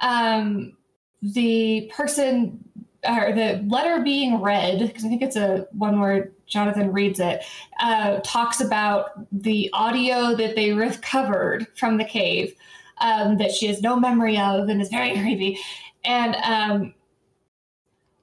[0.00, 0.76] um,
[1.22, 2.64] the person
[3.06, 7.42] or the letter being read, because I think it's a one where Jonathan reads it,
[7.80, 12.54] uh, talks about the audio that they recovered from the cave
[12.98, 15.58] um, that she has no memory of and is very creepy.
[16.04, 16.94] And um,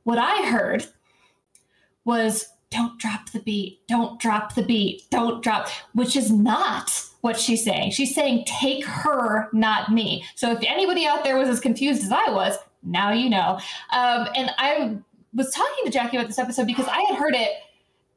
[0.04, 0.86] what I heard
[2.06, 7.40] was don't drop the beat, don't drop the beat, don't drop, which is not what
[7.40, 7.92] she's saying.
[7.92, 10.26] She's saying take her, not me.
[10.36, 12.58] So if anybody out there was as confused as I was,
[12.92, 13.60] now you know.
[13.92, 14.98] Um, and I
[15.34, 17.50] was talking to Jackie about this episode because I had heard it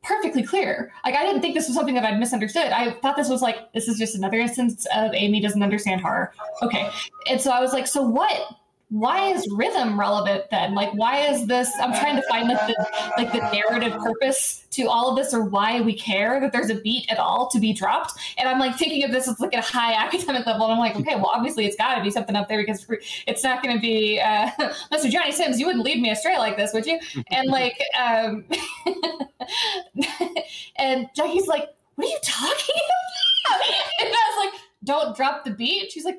[0.02, 0.92] perfectly clear.
[1.04, 2.68] Like I didn't think this was something that I'd misunderstood.
[2.72, 6.32] I thought this was like this is just another instance of Amy doesn't understand horror.
[6.62, 6.88] Okay.
[7.28, 8.40] And so I was like, so what
[8.90, 10.74] why is rhythm relevant then?
[10.74, 11.70] Like, why is this?
[11.80, 15.44] I'm trying to find like the like the narrative purpose to all of this, or
[15.44, 18.12] why we care that there's a beat at all to be dropped.
[18.36, 20.96] And I'm like thinking of this as like a high academic level, and I'm like,
[20.96, 22.84] okay, well, obviously it's got to be something up there because
[23.28, 24.50] it's not going to be uh,
[24.92, 25.08] Mr.
[25.08, 25.60] Jonny Sims.
[25.60, 26.98] You wouldn't lead me astray like this, would you?
[27.30, 28.44] And like, um,
[30.76, 33.60] and Jackie's like, what are you talking about?
[34.00, 35.92] And I was like, don't drop the beat.
[35.92, 36.18] She's like,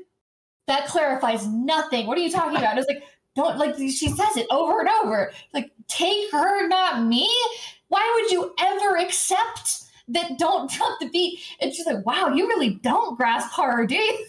[0.68, 2.08] that clarifies nothing.
[2.08, 2.72] What are you talking about?
[2.72, 3.04] And it's like,
[3.36, 5.32] don't like she says it over and over.
[5.54, 7.30] Like, take her, not me.
[7.88, 11.40] Why would you ever accept that don't drop the beat?
[11.62, 14.26] And she's like, wow, you really don't grasp horror, do you?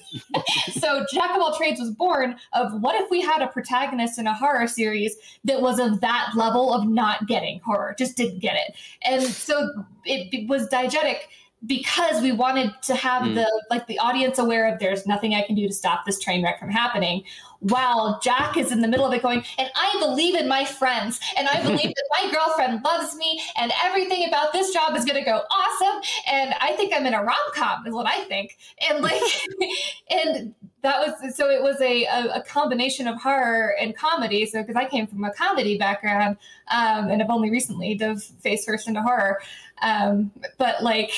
[0.72, 4.26] so Jack of all trades was born of what if we had a protagonist in
[4.26, 8.54] a horror series that was of that level of not getting horror, just didn't get
[8.54, 8.74] it.
[9.04, 11.18] And so it, it was diegetic
[11.66, 13.35] because we wanted to have mm.
[13.35, 16.42] the like the audience aware of there's nothing I can do to stop this train
[16.42, 17.25] wreck from happening.
[17.61, 21.20] While Jack is in the middle of it going, and I believe in my friends,
[21.37, 25.25] and I believe that my girlfriend loves me, and everything about this job is gonna
[25.25, 26.03] go awesome.
[26.27, 28.59] And I think I'm in a rom com, is what I think.
[28.88, 29.22] And like
[30.11, 34.44] and that was so it was a, a, a, combination of horror and comedy.
[34.46, 36.38] So because I came from a comedy background,
[36.72, 39.40] um, and have only recently dove face first into horror.
[39.81, 41.12] Um, but like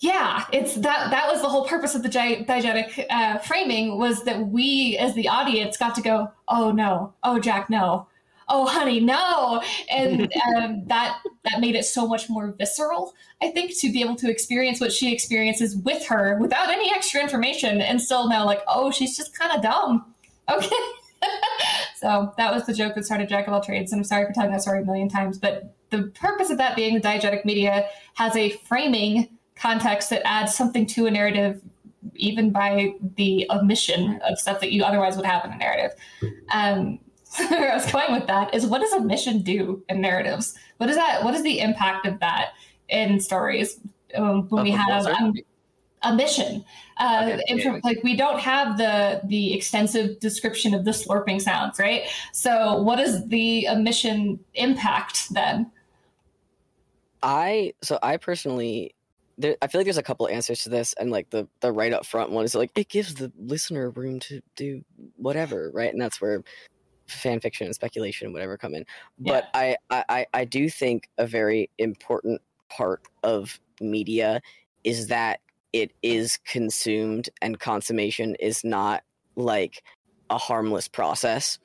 [0.00, 4.48] yeah it's that that was the whole purpose of the diegetic uh, framing was that
[4.48, 7.12] we as the audience got to go oh no.
[7.22, 8.06] Oh jack no.
[8.48, 9.62] Oh honey no.
[9.90, 10.22] And
[10.56, 14.30] um, that that made it so much more visceral i think to be able to
[14.30, 18.90] experience what she experiences with her without any extra information and still know like oh
[18.90, 20.14] she's just kind of dumb.
[20.50, 20.76] Okay.
[21.96, 24.32] So that was the joke that started jack of all trades and i'm sorry for
[24.32, 27.86] telling that story a million times but the purpose of that being the diegetic media
[28.14, 29.28] has a framing
[29.60, 31.60] context that adds something to a narrative
[32.14, 35.92] even by the omission of stuff that you otherwise would have in a narrative.
[36.52, 36.98] Um,
[37.48, 40.54] where i was going with that is what does omission do in narratives?
[40.78, 42.52] What is that what is the impact of that
[42.88, 43.78] in stories
[44.16, 45.34] um, when we have um,
[46.02, 46.64] a mission
[46.96, 52.02] uh, okay, like we don't have the the extensive description of the slurping sounds right?
[52.32, 55.70] So what is the omission impact then?
[57.22, 58.94] I so i personally
[59.40, 61.92] there, I feel like there's a couple answers to this, and like the the right
[61.92, 64.82] up front one is like it gives the listener room to do
[65.16, 65.92] whatever, right?
[65.92, 66.42] And that's where
[67.08, 68.84] fan fiction and speculation and whatever come in.
[69.18, 69.48] But.
[69.54, 74.40] I, I I do think a very important part of media
[74.84, 75.40] is that
[75.72, 79.02] it is consumed and consummation is not
[79.36, 79.82] like
[80.28, 81.58] a harmless process.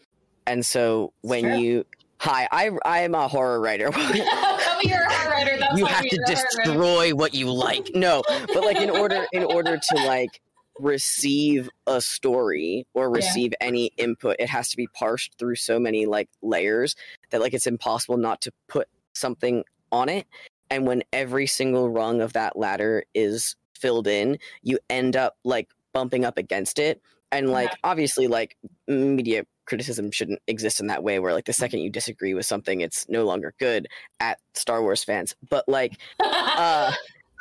[0.48, 1.86] And so when you
[2.20, 3.90] hi, I I'm a horror writer.
[4.86, 5.58] you're a horror writer.
[5.60, 7.92] That's you have to destroy what you like.
[7.94, 10.42] No, but like in order in order to like
[10.80, 13.68] receive a story or receive yeah.
[13.68, 16.96] any input, it has to be parsed through so many like layers
[17.32, 20.28] that like it's impossible not to put something on it.
[20.70, 25.70] And when every single rung of that ladder is filled in, you end up like
[25.94, 27.02] bumping up against it.
[27.32, 27.76] And like yeah.
[27.84, 32.34] obviously like media criticism shouldn't exist in that way where like the second you disagree
[32.34, 33.88] with something it's no longer good
[34.20, 35.36] at Star Wars fans.
[35.50, 36.92] But like uh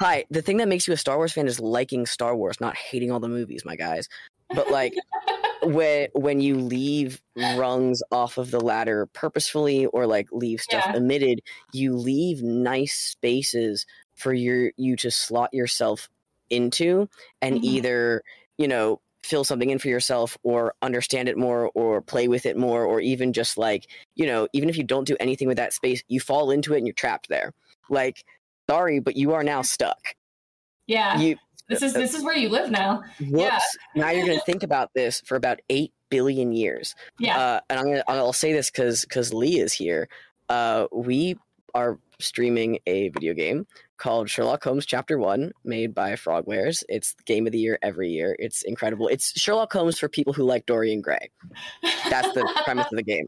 [0.00, 2.76] hi, the thing that makes you a Star Wars fan is liking Star Wars, not
[2.76, 4.08] hating all the movies, my guys.
[4.50, 4.94] But like
[5.62, 10.96] when when you leave rungs off of the ladder purposefully or like leave stuff yeah.
[10.96, 11.40] omitted,
[11.72, 16.08] you leave nice spaces for your you to slot yourself
[16.50, 17.08] into
[17.40, 17.64] and Mhm.
[17.64, 18.22] either
[18.58, 22.56] you know fill something in for yourself or understand it more or play with it
[22.56, 25.72] more or even just like you know even if you don't do anything with that
[25.72, 27.52] space you fall into it and you're trapped there
[27.88, 28.22] like
[28.68, 29.98] sorry but you are now stuck
[30.86, 31.18] Yeah.
[31.18, 31.36] you
[31.68, 33.02] this is this is where you live now.
[33.30, 37.38] whoops now you're going to think about this for about 8 billion years Yeah.
[37.38, 40.08] uh, and I'm gonna I'll say this because because Lee is here.
[40.50, 41.36] Uh, we
[41.74, 46.82] are streaming a video game called Sherlock Holmes Chapter One, made by Frogwares.
[46.88, 48.36] It's game of the year every year.
[48.38, 49.08] It's incredible.
[49.08, 51.30] It's Sherlock Holmes for people who like Dorian Gray.
[52.10, 53.26] That's the premise of the game.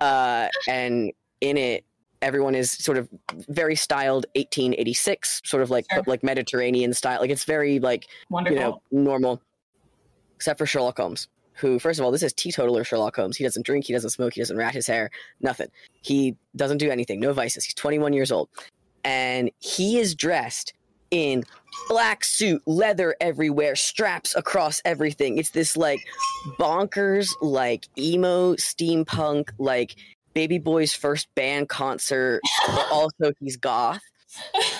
[0.00, 1.84] Uh, and in it,
[2.20, 3.08] everyone is sort of
[3.48, 6.02] very styled 1886, sort of like Sure.
[6.06, 7.20] like Mediterranean style.
[7.20, 8.56] Like it's very like Wonderful.
[8.56, 9.42] you know, normal,
[10.36, 13.36] except for Sherlock Holmes, who, first of all, this is teetotaler Sherlock Holmes.
[13.36, 15.10] He doesn't drink, he doesn't smoke, he doesn't rat his hair,
[15.40, 15.68] nothing.
[16.02, 17.64] He doesn't do anything, no vices.
[17.64, 18.48] He's 21 years old.
[19.04, 20.72] And he is dressed
[21.10, 21.44] in
[21.88, 25.38] black suit, leather everywhere, straps across everything.
[25.38, 26.00] It's this like
[26.58, 29.96] bonkers, like emo, steampunk, like
[30.34, 34.00] baby boy's first band concert, but also he's goth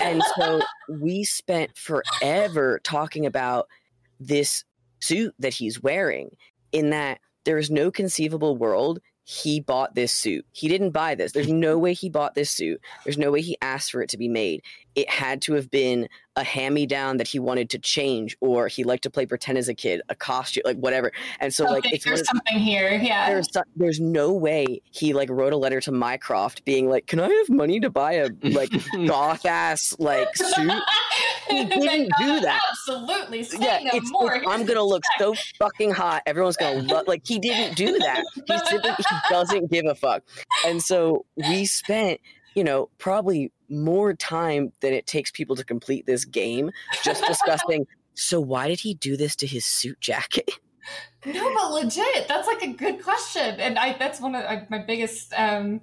[0.00, 3.68] and so we spent forever talking about
[4.20, 4.64] this
[5.00, 6.30] suit that he's wearing
[6.72, 11.30] in that there is no conceivable world he bought this suit he didn't buy this
[11.32, 14.18] there's no way he bought this suit there's no way he asked for it to
[14.18, 14.60] be made
[14.94, 19.04] it had to have been a hand-me-down that he wanted to change or he liked
[19.04, 22.20] to play pretend as a kid a costume like whatever and so like it's there's
[22.20, 22.98] of- something here.
[23.02, 23.30] Yeah.
[23.30, 27.28] there's there's no way he like wrote a letter to Mycroft being like, "Can I
[27.28, 28.70] have money to buy a like
[29.06, 30.82] goth ass like suit?"
[31.48, 32.60] He didn't do that.
[32.70, 33.42] Absolutely.
[33.44, 34.36] Say yeah, no it's, more.
[34.48, 36.22] I'm gonna look so fucking hot.
[36.26, 37.02] Everyone's gonna love.
[37.12, 38.22] Like he didn't do that.
[38.46, 40.22] He simply he doesn't give a fuck.
[40.64, 42.20] And so we spent,
[42.54, 46.70] you know, probably more time than it takes people to complete this game
[47.02, 47.86] just discussing.
[48.14, 50.50] So why did he do this to his suit jacket?
[51.26, 55.32] No, but legit, that's like a good question, and I that's one of my biggest
[55.36, 55.80] um,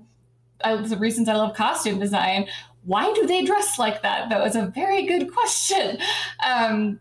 [0.64, 2.48] uh, the reasons I love costume design.
[2.86, 4.30] Why do they dress like that?
[4.30, 6.00] Though, is a very good question.
[6.46, 7.00] Um,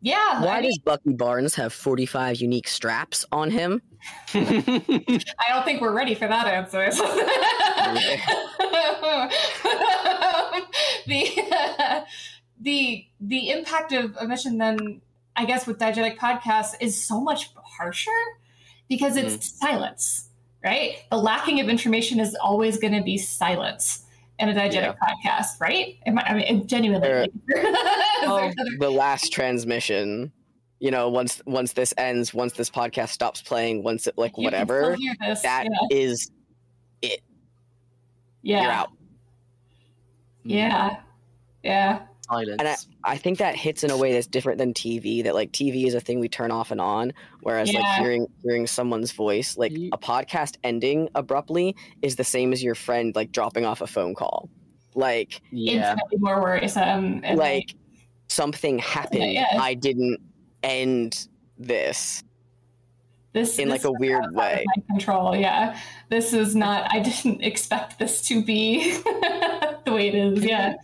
[0.00, 3.82] yeah, Why I, mean, does Bucky Barnes have 45 unique straps on him?
[4.34, 6.90] I don't think we're ready for that answer.
[11.06, 12.04] the
[12.60, 15.00] the the impact of omission then
[15.34, 18.10] I guess with diegetic podcasts is so much harsher
[18.88, 20.27] because it's silence,
[20.64, 20.96] right?
[21.10, 24.04] The lacking of information is always going to be silence
[24.38, 25.96] in a diegetic podcast, right?
[26.06, 27.08] I, I mean, genuinely.
[27.08, 27.26] There
[28.22, 30.32] Oh, the last transmission.
[30.80, 34.44] You know, once once this ends, once this podcast stops playing, once it like You
[34.44, 35.96] whatever, still hear this, that yeah.
[35.96, 36.30] is
[38.42, 38.62] yeah.
[38.62, 38.90] you're out.
[40.44, 40.90] Yeah.
[40.90, 40.98] Mm.
[41.62, 42.00] Yeah.
[42.30, 42.56] Silence.
[42.58, 45.24] And I, I think that hits in a way that's different than TV.
[45.24, 48.66] That like TV is a thing we turn off and on, whereas like hearing hearing
[48.66, 53.32] someone's voice, like You- a podcast ending abruptly, is the same as your friend like
[53.32, 54.48] dropping off a phone call.
[54.94, 55.96] Like yeah.
[56.18, 57.20] More worrisome.
[57.24, 57.74] and, like
[58.28, 59.32] something happened.
[59.32, 59.58] yeah.
[59.58, 60.18] I didn't
[60.62, 62.24] end this.
[63.32, 64.64] this in, this like, a weird way.
[64.66, 68.92] my control yeah this is not i didn't expect this to be
[69.84, 70.74] the way it is yeah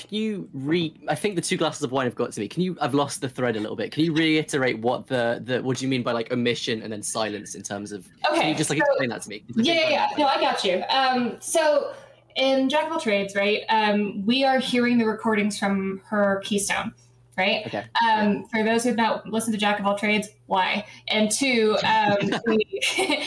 [0.00, 0.94] Can you re?
[1.08, 2.48] I think the two glasses of wine have got to me.
[2.48, 2.76] Can you?
[2.80, 3.92] I've lost the thread a little bit.
[3.92, 7.02] Can you reiterate what the the what do you mean by like omission and then
[7.02, 8.08] silence in terms of?
[8.24, 9.44] Can okay you just like so- explain that to me.
[9.56, 11.92] Yeah yeah, yeah no i got you um so
[12.36, 16.92] in jack of all trades right um we are hearing the recordings from her keystone
[17.40, 17.84] right Okay.
[18.06, 20.84] um, for those who've not listened to Jack of all trades, why?
[21.08, 22.64] And two, um, the,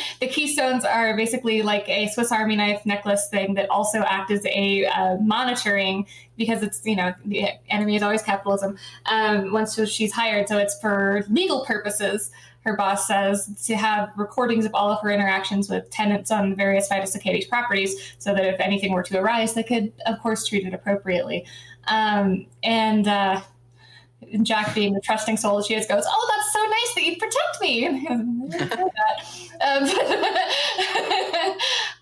[0.20, 4.46] the keystones are basically like a Swiss Army knife necklace thing that also act as
[4.46, 6.06] a uh, monitoring
[6.38, 8.78] because it's you know the enemy is always capitalism.
[9.06, 12.32] Um, once she's hired, so it's for legal purposes.
[12.62, 16.88] Her boss says to have recordings of all of her interactions with tenants on various
[16.90, 20.74] Acades properties, so that if anything were to arise, they could, of course, treat it
[20.74, 21.46] appropriately.
[21.88, 23.42] Um, and uh,
[24.42, 27.62] Jack, being the trusting soul she is, goes, "Oh, that's so nice that you protect
[27.62, 27.88] me."
[29.62, 29.88] And.
[29.88, 29.90] Um,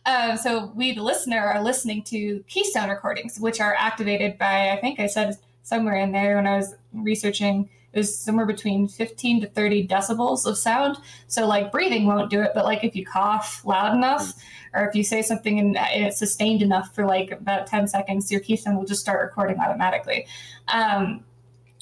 [0.31, 4.77] um, so we, the listener, are listening to Keystone recordings, which are activated by I
[4.77, 7.69] think I said somewhere in there when I was researching.
[7.93, 10.97] It was somewhere between 15 to 30 decibels of sound.
[11.27, 14.33] So, like, breathing won't do it, but like if you cough loud enough,
[14.73, 18.39] or if you say something and it's sustained enough for like about 10 seconds, your
[18.39, 20.25] keystone will just start recording automatically.
[20.69, 21.25] Um,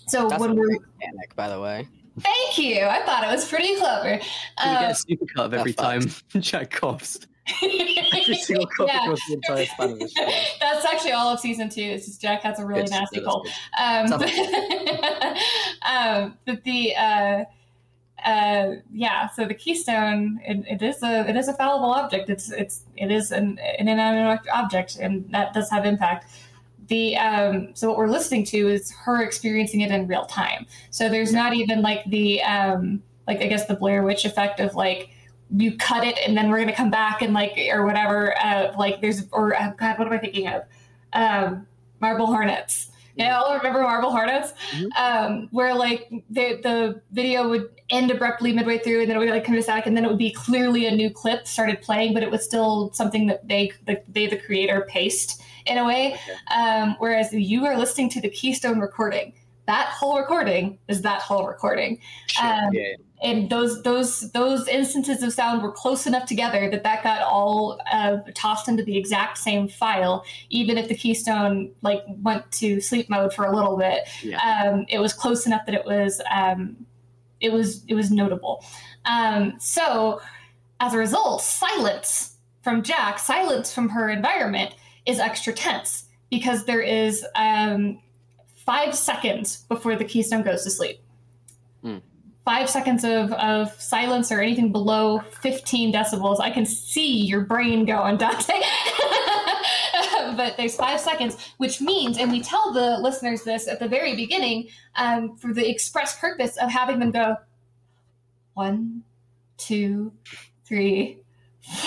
[0.10, 1.88] so That's when a we're great mechanic, by the way.
[2.20, 4.18] thank you, I thought it was pretty clever.
[4.18, 6.01] Can we Um, get a super cut of every time
[6.39, 7.20] Jack coughs?
[7.64, 9.03] Every single cough Yeah.
[9.05, 10.26] across the entire span of the show.
[10.60, 11.82] That's actually all of season two.
[11.82, 12.91] It's just Jack has a really Good.
[12.91, 13.47] nasty Yeah, cold.
[13.80, 14.14] Um,
[15.84, 17.43] um, but the uh,
[18.26, 22.30] uh, yeah, so the keystone it, it is a it is a fallible object.
[22.30, 26.28] It's it's it is an, an inanimate object, and that does have impact.
[26.90, 30.66] The um, so what we're listening to is her experiencing it in real time.
[30.90, 34.76] So there's not even like the um, like I guess the Blair Witch effect of
[34.76, 35.10] like
[35.56, 38.36] you cut it and then we're gonna come back and like or whatever.
[38.40, 40.64] Uh, like there's or uh, God, what am I thinking of?
[41.14, 41.68] Um,
[42.02, 42.90] Marble Hornets.
[43.16, 44.90] Yeah, I'll remember Marble Hornets, Mhm.
[44.98, 49.30] um, where like the the video would end abruptly midway through, and then it would
[49.30, 52.14] like come to static, and then it would be clearly a new clip started playing,
[52.14, 56.20] but it was still something that they the, they the creator paced in a way.
[56.55, 59.34] Um, whereas you are listening to the Keystone recording.
[59.67, 65.22] That whole recording is that whole recording Sure, Um, yeah, and those those those instances
[65.22, 69.38] of sound were close enough together that that got all uh, tossed into the exact
[69.38, 74.07] same file even if the keystone like went to sleep mode for a little bit
[74.24, 74.39] Yeah.
[74.74, 76.76] um, it was close enough that it was um,
[77.39, 78.65] it was it was notable
[79.05, 80.20] um, so
[80.80, 84.74] as a result silence from jack silence from her environment
[85.10, 87.99] is extra tense because there is um,
[88.55, 90.99] five seconds before the keystone goes to sleep
[92.49, 97.86] five seconds of, of silence or anything below 15 decibels, I can see your brain
[97.86, 98.53] going, Dante.
[100.36, 104.16] but there's five seconds, which means, and we tell the listeners this at the very
[104.16, 107.38] beginning um, for the express purpose of having them go
[108.55, 109.03] one,
[109.57, 110.12] two,
[110.66, 111.20] three,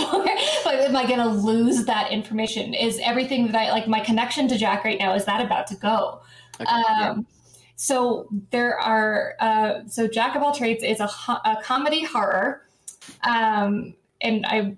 [0.92, 2.74] am I going to lose that information?
[2.74, 5.74] Is everything that I like, my connection to Jack right now, is that about to
[5.76, 6.20] go?
[6.60, 7.10] Okay, yeah.
[7.10, 7.26] Um,
[7.76, 12.62] so there are uh, so Jack of all trades is a, a comedy horror,
[13.24, 14.76] um, and I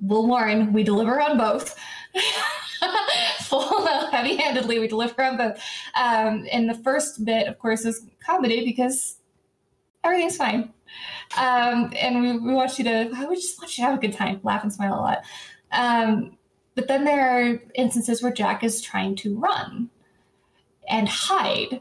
[0.00, 1.76] will warn we deliver on both.
[3.40, 5.60] Full heavy-handedly, we deliver on both.
[5.94, 9.16] Um, and the first bit, of course, is comedy because
[10.04, 10.72] everything's fine.
[11.36, 14.00] Um, and we, we want you to, I would just want you to have a
[14.00, 15.24] good time, laugh and smile a lot.
[15.72, 16.38] Um,
[16.74, 19.90] but then there are instances where Jack is trying to run
[20.88, 21.80] and hide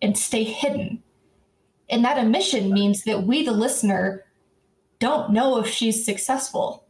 [0.00, 1.02] and stay hidden.
[1.88, 4.24] And that omission means that we, the listener,
[4.98, 6.86] don't know if she's successful.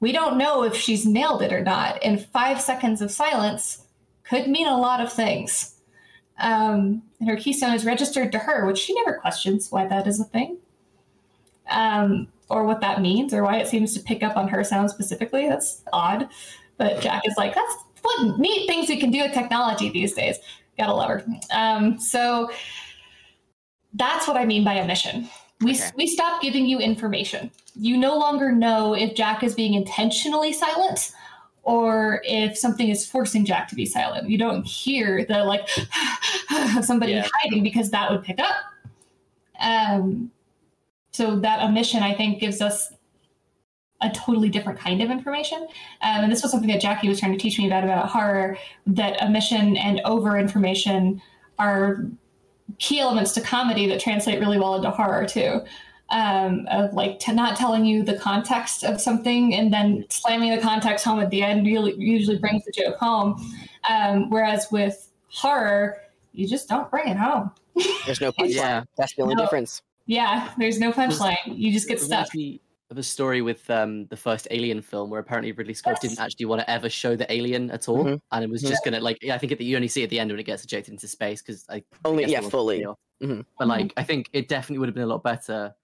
[0.00, 1.98] We don't know if she's nailed it or not.
[2.02, 3.86] And five seconds of silence
[4.24, 5.78] could mean a lot of things.
[6.38, 10.24] Um, her keystone is registered to her, which she never questions why that is a
[10.24, 10.58] thing,
[11.70, 14.90] um, or what that means, or why it seems to pick up on her sound
[14.90, 15.48] specifically.
[15.48, 16.28] That's odd.
[16.76, 20.38] But Jack is like, that's what neat things we can do with technology these days.
[20.78, 21.24] Gotta love her.
[21.52, 22.50] Um, so
[23.94, 25.28] that's what I mean by omission.
[25.60, 25.90] We, Okay.
[25.96, 27.50] we stop giving you information.
[27.74, 31.12] You no longer know if Jack is being intentionally silent
[31.62, 34.28] or if something is forcing Jack to be silent.
[34.28, 35.68] You don't hear the like
[36.76, 37.28] of somebody Yeah.
[37.42, 38.54] hiding because that would pick up.
[39.60, 40.30] Um,
[41.12, 42.92] so that omission, I think, gives us
[44.00, 45.58] a totally different kind of information.
[46.00, 48.58] Um, and this was something that Jackie was trying to teach me about about horror.
[48.86, 51.22] That omission and over information
[51.60, 52.06] are
[52.78, 55.60] key elements to comedy that translate really well into horror too.
[56.12, 60.60] Um, of like to not telling you the context of something and then slamming the
[60.60, 63.40] context home at the end really usually brings the joke home.
[63.88, 65.96] Um, whereas with horror,
[66.32, 67.50] you just don't bring it home.
[68.04, 68.54] there's no punchline.
[68.54, 68.84] Yeah.
[68.98, 69.42] That's the only No.
[69.44, 69.80] difference.
[70.04, 71.36] Yeah, there's no punchline.
[71.46, 72.10] You just get stuck.
[72.10, 72.60] Reminds me
[72.90, 76.00] of a story with um, the first Alien film where apparently Ridley Scott Yes.
[76.02, 78.20] didn't actually want to ever show the alien at all, Mhm.
[78.32, 80.04] and it was just gonna like yeah, I think at the, you only see it
[80.04, 82.44] at the end when it gets ejected into space because I Only guess yeah, they
[82.44, 82.78] wanted to fully.
[82.80, 82.98] feel.
[83.22, 83.44] Mhm.
[83.58, 85.74] But like I think it definitely would have been a lot better.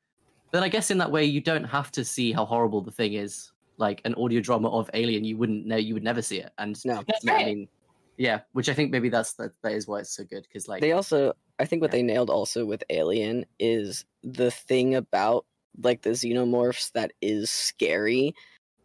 [0.51, 3.15] But I guess in that way you don't have to see how horrible the thing
[3.15, 3.53] is.
[3.77, 6.51] Like an audio drama of Alien, you wouldn't know, you would never see it.
[6.59, 7.03] And No.
[7.07, 7.69] That's I mean,
[8.17, 10.81] yeah, which I think maybe that's that, that is why it's so good because like
[10.81, 11.99] They also, I think, what Yeah.
[11.99, 15.45] they nailed also with Alien is the thing about
[15.81, 18.35] like the xenomorphs that is scary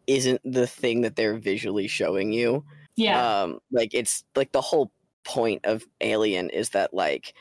[0.05, 2.63] isn't the thing that they're visually showing you.
[2.95, 3.41] Yeah.
[3.41, 4.91] Um, like it's like the whole
[5.23, 7.33] point of Alien is that like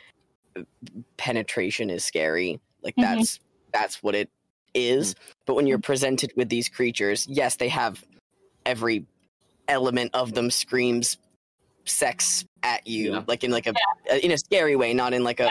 [1.18, 2.60] penetration is scary.
[2.82, 3.02] Like Mhm.
[3.02, 3.40] that's
[3.72, 4.30] that's what it
[4.74, 5.14] is.
[5.46, 8.02] But when you're presented with these creatures, yes, they have
[8.66, 9.04] every
[9.68, 11.18] element of them screams
[11.84, 13.22] sex at you, Yeah.
[13.26, 13.74] like in like a
[14.24, 15.50] in a scary way, not in like a.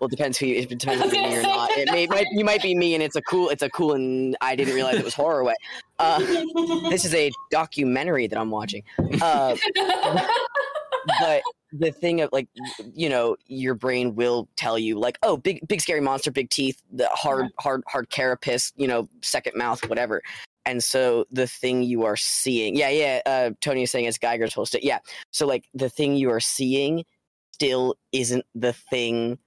[0.00, 1.70] Well, it depends who you, it depends I if was you're me or not.
[1.78, 4.36] It may might you might be me, and it's a cool it's a cool and
[4.40, 5.54] I didn't realize it was horror way.
[6.00, 6.20] Uh,
[6.90, 8.84] this is a documentary that I'm watching.
[9.20, 9.56] Uh,
[11.18, 11.42] but
[11.72, 12.48] the thing of like
[12.94, 16.80] you know your brain will tell you like oh big big scary monster big teeth
[16.92, 20.22] the hard hard hard carapace you know second mouth whatever
[20.66, 23.22] and so the thing you are seeing, yeah, yeah.
[23.24, 24.84] Uh, Tony is saying it's Giger's whole state.
[24.84, 24.98] Yeah,
[25.30, 27.06] so like the thing you are seeing
[27.52, 29.38] still isn't the thing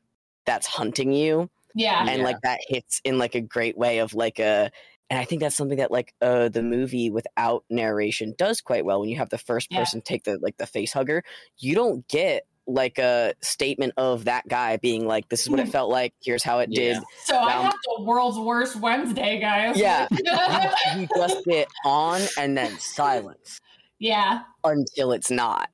[0.46, 2.04] that's hunting you, Yeah.
[2.08, 2.26] and Yeah.
[2.26, 4.72] like that hits in like a great way of like a.
[5.12, 9.02] And I think that's something that like uh the movie without narration does quite well
[9.02, 9.80] when you have the first Yeah.
[9.80, 11.24] person take the like the face hugger.
[11.58, 15.68] You don't get like a statement of that guy being like, "This is what it
[15.78, 16.14] felt like.
[16.24, 16.94] Here's how it Yeah.
[16.94, 19.78] did." So I Um, have the world's worst Wednesday, guys.
[19.78, 20.08] Yeah.
[20.98, 23.60] you just get on and then silence
[24.00, 24.44] yeah.
[24.64, 25.70] until it's not.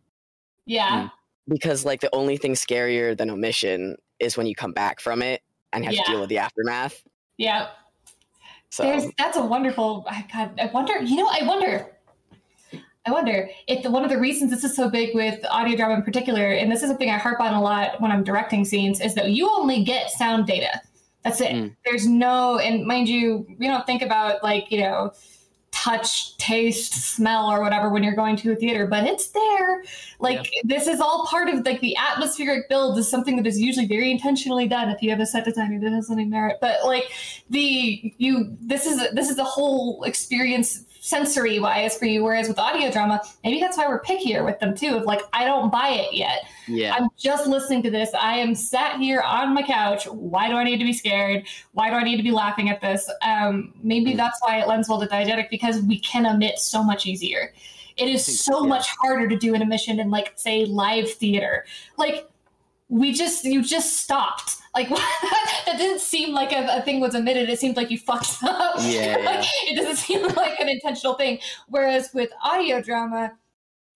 [0.65, 1.09] Yeah.
[1.47, 5.41] Because like the only thing scarier than omission is when you come back from it
[5.71, 6.03] and have Yeah.
[6.03, 7.03] to deal with the aftermath.
[7.37, 7.67] Yeah.
[8.77, 10.05] So There's, that's a wonderful.
[10.07, 10.99] I God, I wonder.
[11.01, 11.87] You know, I wonder.
[13.07, 15.95] I wonder if the, one of the reasons this is so big with audio drama
[15.95, 19.01] in particular, and this is something I harp on a lot when I'm directing scenes,
[19.01, 20.79] is that you only get sound data.
[21.23, 21.53] That's it.
[21.53, 21.75] Mm.
[21.85, 25.11] There's no, and mind you, we don't think about like you know,
[25.87, 29.83] touch, taste, smell, or whatever when you're going to a theater, but it's there.
[30.19, 33.87] Like this is all part of like the atmospheric build is something that is usually
[33.87, 34.89] very intentionally done.
[34.89, 37.05] If you have a set designer that has any merit, but like
[37.49, 42.23] the you, this is this is a whole experience sensory wise for you.
[42.23, 44.97] Whereas with audio drama, maybe that's why we're pickier with them too.
[44.97, 46.45] Of like, I don't buy it yet.
[46.67, 46.93] Yeah.
[46.95, 48.09] I'm just listening to this.
[48.13, 50.05] I am sat here on my couch.
[50.07, 51.45] Why do I need to be scared?
[51.71, 53.09] Why do I need to be laughing at this?
[53.21, 54.17] Um, maybe Mm.
[54.17, 57.53] that's why it lends well to diegetic because we can omit so much easier.
[57.95, 58.69] It is think- so yeah.
[58.69, 61.65] much harder to do an emission in like say live theater.
[61.97, 62.29] Like
[62.89, 64.57] we just you just stopped.
[64.75, 64.89] Like
[65.65, 67.49] that didn't seem like a, a thing was omitted.
[67.49, 68.75] It seemed like you fucked up.
[68.79, 71.39] Yeah, Like, it doesn't seem like an intentional thing.
[71.67, 73.33] Whereas with audio drama,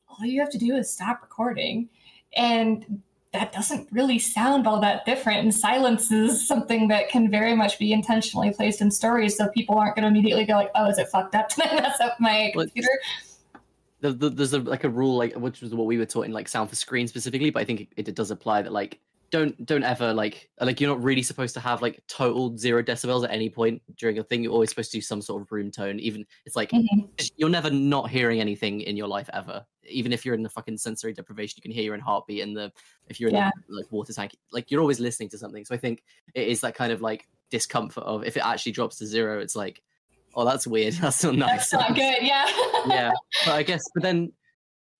[0.07, 1.87] all you have to do is stop recording,
[2.35, 5.39] and that doesn't really sound all that different.
[5.39, 9.77] And silence is something that can very much be intentionally placed in stories, so people
[9.77, 11.47] aren't going to immediately go like, "Oh, is it fucked up?
[11.49, 12.89] Did I mess up my Well, computer?"
[14.01, 16.31] The, the, there's a, like a rule like which was what we were taught in
[16.33, 18.99] like sound for screen specifically but i think it, it does apply that like
[19.29, 23.23] don't don't ever like like you're not really supposed to have like total zero decibels
[23.23, 25.71] at any point during a thing you're always supposed to do some sort of room
[25.71, 27.07] tone even it's like Mhm.
[27.37, 30.77] you're never not hearing anything in your life ever even if you're in the fucking
[30.77, 32.73] sensory deprivation you can hear your own heartbeat and the
[33.07, 33.51] if you're in Yeah.
[33.69, 36.59] the like water tank like you're always listening to something so i think it is
[36.61, 39.81] that kind of like discomfort of if it actually drops to zero it's like
[40.35, 42.17] oh that's weird that's not nice That's not good.
[42.21, 42.45] Yeah.
[42.87, 43.11] yeah
[43.45, 44.31] but i guess but then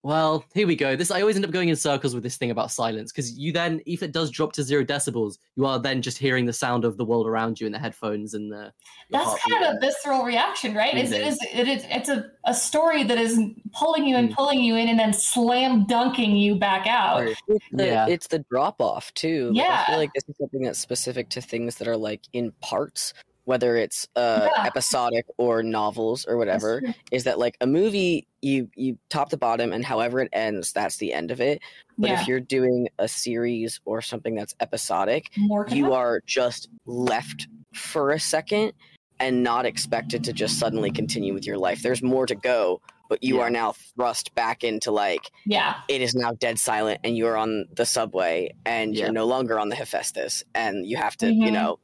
[0.03, 2.49] well here we go this i always end up going in circles with this thing
[2.49, 6.01] about silence because you then if it does drop to zero decibels you are then
[6.01, 8.73] just hearing the sound of the world around you in the headphones and the
[9.11, 10.97] That's kind of a visceral reaction, right?
[10.97, 11.27] Is it Amazing.
[11.49, 13.37] is it is it's a, a story that is
[13.73, 14.35] pulling you and Mm.
[14.35, 17.27] pulling you in and then slam dunking you back out.
[17.27, 18.07] It's the, Yeah.
[18.07, 19.51] it's the drop off too.
[19.53, 22.53] Like, I feel like this is something that's specific to things that are like in
[22.61, 23.13] parts,
[23.45, 24.65] whether it's uh, Yeah.
[24.65, 26.81] episodic or novels or whatever.
[27.11, 28.27] Is that like a movie?
[28.41, 31.61] You you top to bottom, and however it ends, that's the end of it.
[31.97, 35.29] But yeah, if you're doing a series or something that's episodic,
[35.69, 38.73] you are just left for a second
[39.19, 41.83] and not expected to just suddenly continue with your life.
[41.83, 43.43] There's more to go, but you Yeah.
[43.43, 47.65] are now thrust back into like yeah, it is now dead silent and you're on
[47.75, 49.03] the subway and Yeah.
[49.05, 51.53] you're no longer on the Hephaestus and you have to, you Mhm.
[51.53, 51.79] know,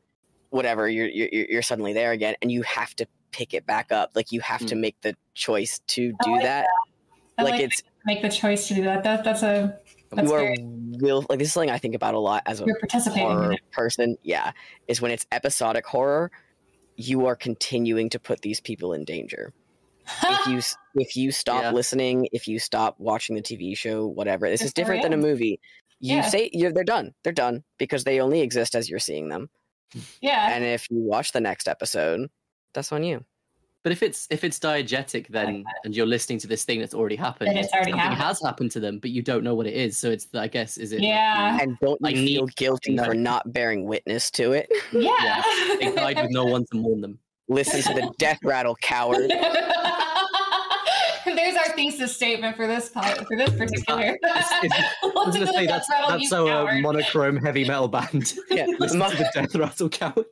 [0.49, 4.11] whatever, you're, you're you're suddenly there again and you have to pick it back up.
[4.15, 4.79] Like you have to Mm.
[4.79, 6.67] make the choice to I do like that.
[7.37, 9.03] I Like, like it's make the choice to do that.
[9.03, 9.77] That that's a
[10.11, 10.55] that's you are very
[10.99, 14.17] will like this is something I think about a lot as a participating horror person.
[14.23, 14.51] Yeah,
[14.87, 16.31] is when it's episodic horror,
[16.95, 19.53] you are continuing to put these people in danger.
[20.29, 20.61] if you
[20.95, 21.71] if you stop Yeah.
[21.71, 25.19] listening, if you stop watching the TV show, whatever, this It's is different the than
[25.19, 25.59] a movie.
[25.99, 26.21] You Yeah.
[26.21, 27.13] say you're, they're done.
[27.23, 29.49] They're done because they only exist as you're seeing them.
[30.21, 32.29] Yeah, And if you watch the next episode,
[32.73, 33.23] that's on you.
[33.83, 37.15] But if it's if it's diegetic, then and you're listening to this thing that's already
[37.15, 38.21] happened, Then it's already something happened.
[38.21, 39.97] has happened to them, but you don't know what it is.
[39.97, 41.01] So it's I guess is it?
[41.01, 41.57] Yeah.
[41.61, 43.21] And don't you I feel guilty for know.
[43.21, 44.69] not bearing witness to it?
[44.91, 45.41] yeah.
[45.79, 47.19] They died with no one to mourn them.
[47.47, 49.31] Listen to the death rattle, coward.
[51.67, 54.17] There's our thesis statement for this pod, for this particular.
[54.23, 56.81] I was Listen gonna to say that's death that's you so uh, coward.
[56.81, 58.33] monochrome heavy metal band.
[58.49, 60.25] Yeah, Listen to the death rattle count.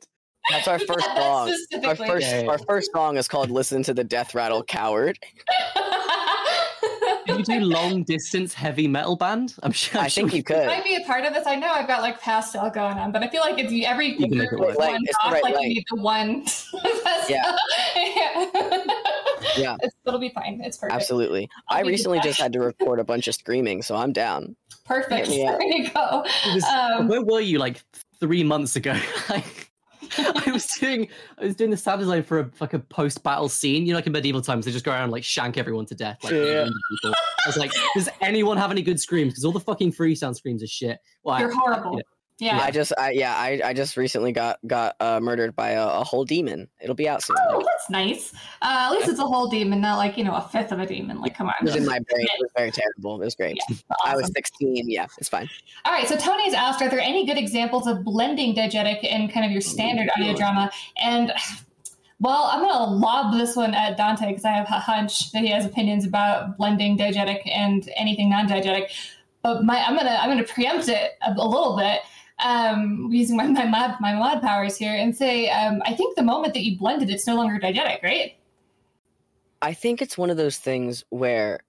[0.50, 1.54] that's our first song.
[1.84, 2.48] Our first, Yeah, yeah.
[2.48, 5.18] our first song is called "Listen to the Death Rattle, Coward."
[7.26, 9.56] Did you do long distance heavy metal band?
[9.64, 10.00] I'm sure.
[10.00, 10.56] I I'm think sure you could.
[10.58, 11.44] I might be a part of this.
[11.46, 14.28] I know I've got like pastel going on, but I feel like it's every You
[14.28, 15.68] group it is one Like, it's off, right like length.
[15.68, 16.46] you need the one.
[17.28, 17.56] Yeah.
[17.96, 18.84] yeah.
[19.58, 19.76] Yeah.
[19.80, 20.60] It's, it'll be fine.
[20.64, 20.94] It's perfect.
[21.00, 21.48] Absolutely.
[21.68, 24.56] I'll I recently just had to record a bunch of screaming, so I'm down.
[24.84, 25.28] Perfect.
[25.28, 25.56] Yeah.
[25.58, 26.24] There you go.
[26.46, 27.82] It was- Um, Where were you like
[28.20, 28.98] three months ago?
[30.18, 33.48] I was doing I was doing the sound design for a like a post battle
[33.48, 33.84] scene.
[33.86, 35.94] You know, like in medieval times, they just go around and, like shank everyone to
[35.96, 36.18] death.
[36.22, 36.68] Like Yeah.
[36.90, 37.14] people.
[37.44, 39.32] I was like, does anyone have any good screams?
[39.32, 40.98] Because all the fucking freesound screams are shit.
[41.24, 42.00] Well, I- You're horrible.
[42.38, 42.60] Yeah.
[42.60, 46.04] I just, I yeah, I, I just recently got got uh, murdered by a, a
[46.04, 46.68] whole demon.
[46.80, 47.36] It'll be out soon.
[47.48, 48.34] Oh, that's nice.
[48.60, 50.86] Uh, at least it's a whole demon, not like you know a fifth of a
[50.86, 51.20] demon.
[51.20, 51.54] Like, come on.
[51.60, 52.26] It was in my brain.
[52.26, 53.20] It was very terrible.
[53.22, 53.58] It was great.
[54.04, 54.88] I was 16.
[54.88, 55.48] Yeah, it's fine.
[55.86, 59.46] All right, so Tony's asked, are there any good examples of blending diegetic and kind
[59.46, 60.70] of your standard audio drama?
[60.98, 61.32] And
[62.20, 65.42] well, I'm going to lob this one at Dante because I have a hunch that
[65.42, 68.90] he has opinions about blending diegetic and anything non-diegetic.
[69.42, 72.00] But my, I'm gonna I'm gonna preempt it a, a little bit
[72.44, 76.22] um, using my my mod my mod powers here and say um, I think the
[76.22, 78.36] moment that you blend it, it's no longer diegetic, right?
[79.62, 81.60] I think it's one of those things where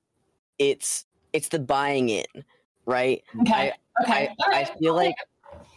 [0.59, 2.25] it's it's the buying in,
[2.85, 3.23] right?
[3.41, 4.69] Okay, okay, I, right.
[4.69, 5.15] I feel like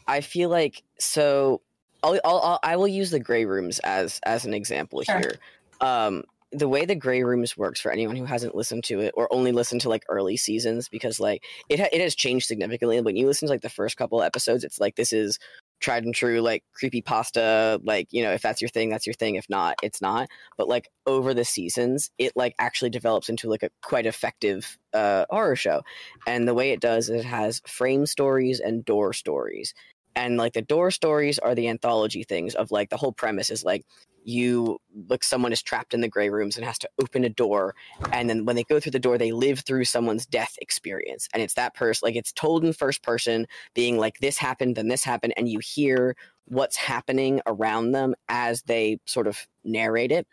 [0.07, 1.63] I feel like so
[2.03, 5.19] I'll, I'll, I'll I will use the gray rooms as as an example Sure.
[5.19, 5.39] here.
[5.81, 9.33] Um, the way the gray rooms works for anyone who hasn't listened to it or
[9.33, 13.01] only listened to like early seasons because like it ha- it has changed significantly.
[13.01, 15.39] When you listen to like the first couple episodes, it's like this is
[15.81, 19.15] tried and true like creepy pasta like you know if that's your thing that's your
[19.15, 19.37] thing.
[19.37, 20.29] If not it's not.
[20.57, 25.27] But like over the seasons it like actually develops into like a quite effective uh
[25.31, 25.83] horror show.
[26.27, 29.73] And the way it does is it has frame stories and door stories.
[30.17, 33.65] And like the door stories are the anthology things of like the whole premise is
[33.65, 33.85] like
[34.25, 37.75] you like someone is trapped in the gray rooms and has to open a door
[38.13, 41.29] and then when they go through the door they live through someone's death experience.
[41.33, 44.89] And it's that person like it's told in first person being like this happened then
[44.89, 46.17] this happened and you hear
[46.47, 50.27] what's happening around them as they sort of narrate it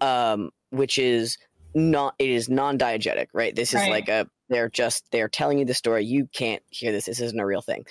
[0.00, 1.38] um which is
[1.74, 3.56] not it is non-diegetic right?
[3.56, 3.90] This is Right.
[3.90, 6.04] like a they're just they're telling you the story.
[6.04, 7.06] You can't hear this.
[7.06, 7.86] This isn't a real thing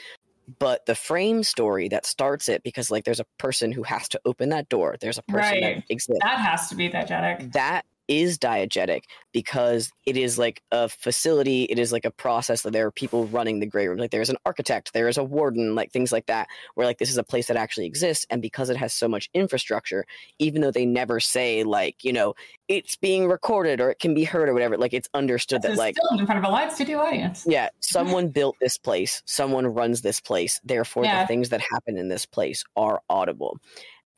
[0.59, 4.19] but the frame story that starts it because like there's a person who has to
[4.25, 5.75] open that door there's a person Right.
[5.77, 7.53] that exists that has to be diegetic.
[7.53, 12.73] that is diegetic because it is like a facility it is like a process that
[12.73, 15.75] there are people running the gray room like there's an architect there is a warden
[15.75, 18.69] like things like that where like this is a place that actually exists and because
[18.69, 20.05] it has so much infrastructure
[20.39, 22.33] even though they never say like you know
[22.67, 25.77] it's being recorded or it can be heard or whatever like it's understood This that
[25.77, 27.45] like in front of a live studio audience.
[27.47, 31.21] yeah, someone built this place, someone runs this place, therefore Yeah.
[31.21, 33.57] the things that happen in this place are audible.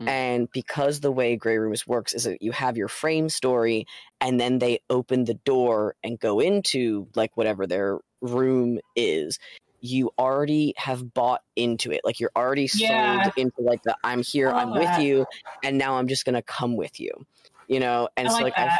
[0.01, 0.07] Mm.
[0.07, 3.85] And because the way Grey Rooms works is that you have your frame story
[4.19, 9.37] and then they open the door and go into like whatever their room is.
[9.81, 12.01] You already have bought into it.
[12.03, 13.29] Like you're already sold Yeah.
[13.35, 15.25] into like the I'm here, I'm love with you,
[15.61, 17.11] and now I'm just gonna come with you.
[17.67, 18.79] You know, and I so like like I.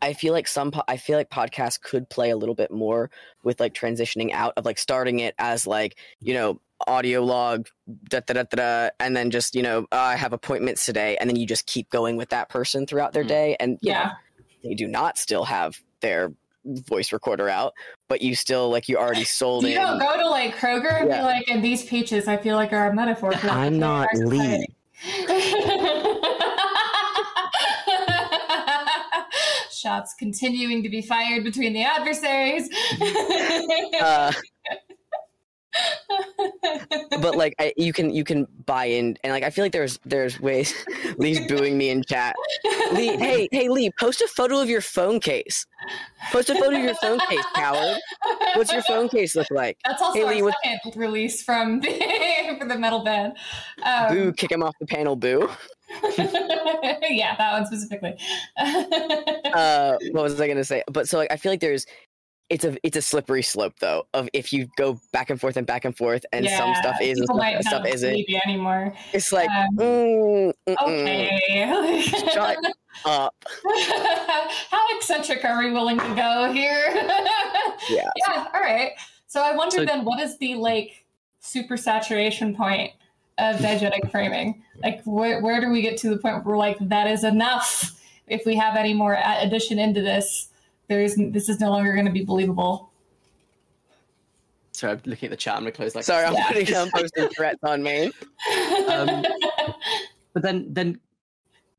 [0.00, 3.10] I feel like some po- I feel like podcasts could play a little bit more
[3.42, 7.68] with like transitioning out of like starting it as like you know audio log
[8.08, 11.16] da da da da, da and then just you know "Oh, I have appointments today
[11.20, 13.28] and then you just keep going with that person throughout their Mm.
[13.28, 14.10] day and you know, Yeah.
[14.64, 16.32] they do not still have their
[16.64, 17.72] voice recorder out
[18.08, 21.08] but you still like you already sold You in don't go to like Kroger and
[21.08, 21.18] Yeah.
[21.18, 24.26] be like, and these peaches, I feel like are a metaphor for I'm not our
[24.26, 24.66] Lee.
[29.70, 32.68] Shots continuing to be fired between the adversaries.
[34.00, 34.32] uh,
[37.20, 39.98] but like I, you can you can buy in and like I feel like there's
[40.04, 40.74] there's ways
[41.18, 42.34] Lee's booing me in chat
[42.92, 45.66] Lee, hey, hey, Lee, post a photo of your phone case.
[46.32, 47.98] Post a photo of your phone case, coward.
[48.54, 49.78] What's your phone case look like?
[49.84, 51.88] That's also Hey, Lee, second release from the,
[52.58, 53.34] for the metal band.
[53.82, 55.50] Um, boo, kick him off the panel, boo.
[56.18, 58.14] yeah, that one specifically.
[58.58, 60.82] Uh, what was I gonna say?
[60.90, 61.86] But so like, I feel like there's,
[62.50, 65.66] it's a it's a slippery slope though of if you go back and forth and
[65.66, 68.26] back and forth, and some stuff is and people stuff, might stuff not isn't.
[68.46, 68.94] anymore.
[69.12, 72.00] It's like, Um, mm, Okay.
[72.02, 72.56] shut
[73.04, 73.34] up.
[74.70, 76.84] How eccentric are we willing to go here?
[77.88, 78.10] Yeah.
[78.16, 78.46] Yeah.
[78.52, 78.90] All right.
[79.28, 81.04] So I wonder So- then, what is the like
[81.40, 82.92] super saturation point
[83.38, 84.62] of diegetic framing?
[84.82, 87.94] Like, where where do we get to the point where we're like, that is enough?
[88.26, 90.47] If we have any more addition into this,
[90.88, 92.90] there's this is no longer going to be believable.
[94.72, 95.54] Sorry, I'm looking at the chat.
[95.56, 96.04] I'm gonna close like.
[96.04, 96.48] Sorry, I'm Yeah.
[96.48, 98.10] putting I'm posting threats on me.
[98.88, 99.24] Um,
[100.34, 101.00] But then, then,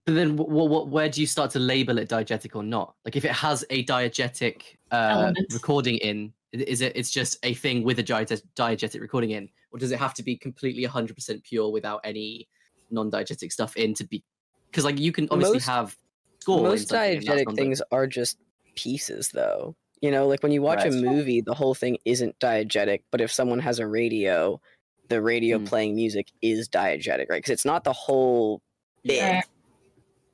[0.06, 2.96] but then, what, what, where do you start to label it diegetic or not?
[3.06, 6.92] Like, if it has a diegetic uh, recording in, is it?
[6.96, 10.24] It's just a thing with a diet- diegetic recording in, or does it have to
[10.24, 12.50] be completely 100% pure without any
[12.92, 14.24] non-diegetic stuff in to be?
[14.72, 15.96] Because like you can obviously Most- have
[16.42, 16.64] score.
[16.64, 18.40] Most something diegetic things are just
[18.84, 19.76] pieces, though.
[20.02, 20.94] You know, like when you watch Right.
[20.94, 23.02] a movie, the whole thing isn't diegetic.
[23.12, 24.62] But if someone has a radio,
[25.10, 25.66] the radio Mm.
[25.68, 27.40] playing music is diegetic, right?
[27.42, 28.62] Because it's not the whole
[29.06, 29.22] thing.
[29.36, 29.44] Right.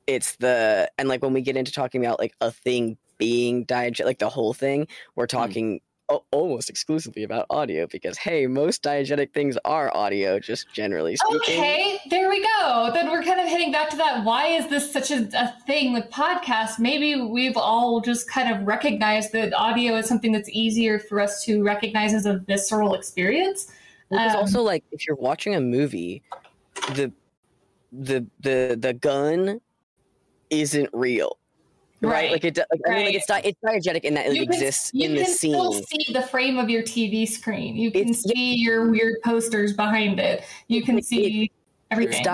[0.06, 4.04] It's the and like when we get into talking about like a thing being diegetic,
[4.04, 4.86] like the whole thing,
[5.16, 5.80] we're talking a-
[6.30, 11.58] almost exclusively about audio because hey, most diegetic things are audio, just generally speaking.
[11.58, 12.90] Okay, there we go.
[12.92, 14.24] Then we're kind of heading back to that.
[14.24, 16.78] Why is this such a, a thing with podcasts?
[16.78, 21.44] Maybe we've all just kind of recognized that audio is something that's easier for us
[21.44, 23.72] to recognize as a visceral experience.
[24.10, 26.22] It's Um, also like if you're watching a movie,
[26.94, 27.12] the
[27.92, 29.60] the the the gun
[30.50, 31.38] isn't real.
[32.02, 32.54] Right, Right, like it.
[32.54, 35.08] do- Like, I mean, like it's di- it's diegetic in that it You exists You
[35.08, 35.52] in the scene.
[35.52, 36.00] You can still scene.
[36.06, 37.76] see the frame of your TV screen.
[37.76, 40.42] You can It's- see your weird posters behind it.
[40.68, 41.50] You can It- see
[41.90, 42.20] everything.
[42.20, 42.28] It's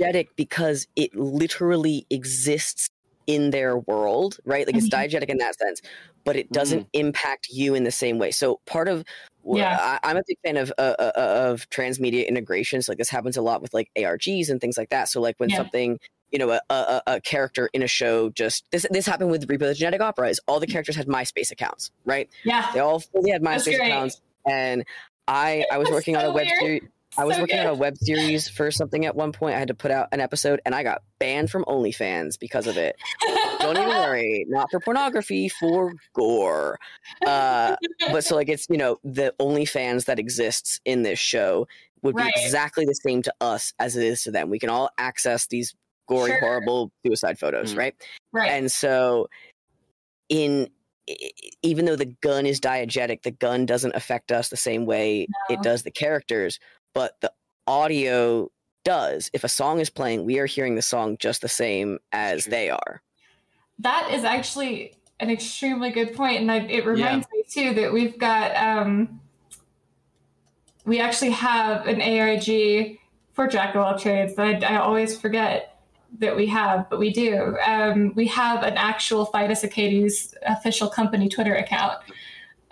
[0.00, 2.88] diegetic because it literally exists
[3.26, 4.66] in their world, right?
[4.66, 5.08] Like it's Mhm.
[5.08, 5.80] diegetic in that sense,
[6.24, 8.30] but it doesn't impact you in the same way.
[8.30, 9.04] So part of
[9.46, 9.76] Yeah.
[9.78, 12.88] I, I'm a big fan of uh, uh, uh, of transmedia integrations.
[12.88, 15.08] Like this happens a lot with like ARGs and things like that.
[15.10, 15.56] So like when Yeah.
[15.58, 15.98] something
[16.30, 19.60] you know a, a, a character in a show just this this happened with Repo
[19.60, 22.28] the Genetic Opera is all the characters had MySpace accounts, right?
[22.44, 22.70] yeah.
[22.74, 24.84] They all fully had MySpace accounts, and
[25.28, 26.58] I I was That's working on a web weird.
[26.60, 26.82] series.
[27.16, 29.54] I was So working on a web series for something at one point.
[29.54, 32.76] I had to put out an episode, and I got banned from OnlyFans because of
[32.76, 32.96] it.
[33.60, 36.76] Don't even worry, not for pornography, for gore.
[37.24, 37.76] Uh,
[38.10, 41.68] but so like it's you know the OnlyFans that exists in this show
[42.02, 42.34] would Right.
[42.34, 44.50] be exactly the same to us as it is to them.
[44.50, 45.72] We can all access these
[46.08, 46.40] gory, Sure.
[46.40, 47.78] horrible suicide photos, Mm.
[47.78, 47.94] right?
[48.32, 48.50] right.
[48.50, 49.28] And so,
[50.28, 50.68] in
[51.62, 55.54] even though the gun is diegetic, the gun doesn't affect us the same way No.
[55.54, 56.58] it does the characters,
[56.94, 57.30] but the
[57.66, 58.50] audio
[58.84, 59.30] does.
[59.34, 62.70] If a song is playing, we are hearing the song just the same as they
[62.70, 63.02] are.
[63.80, 68.18] That is actually an extremely good point, and I, it reminds me too that we've
[68.18, 69.20] got um,
[70.86, 72.98] we actually have an ARG
[73.32, 75.73] for Jack of all trades that I, I always forget
[76.18, 77.56] that we have, but we do.
[77.66, 81.98] Um, we have an actual Fidus official company Twitter account.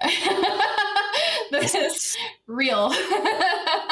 [1.51, 2.16] this is
[2.47, 2.90] real.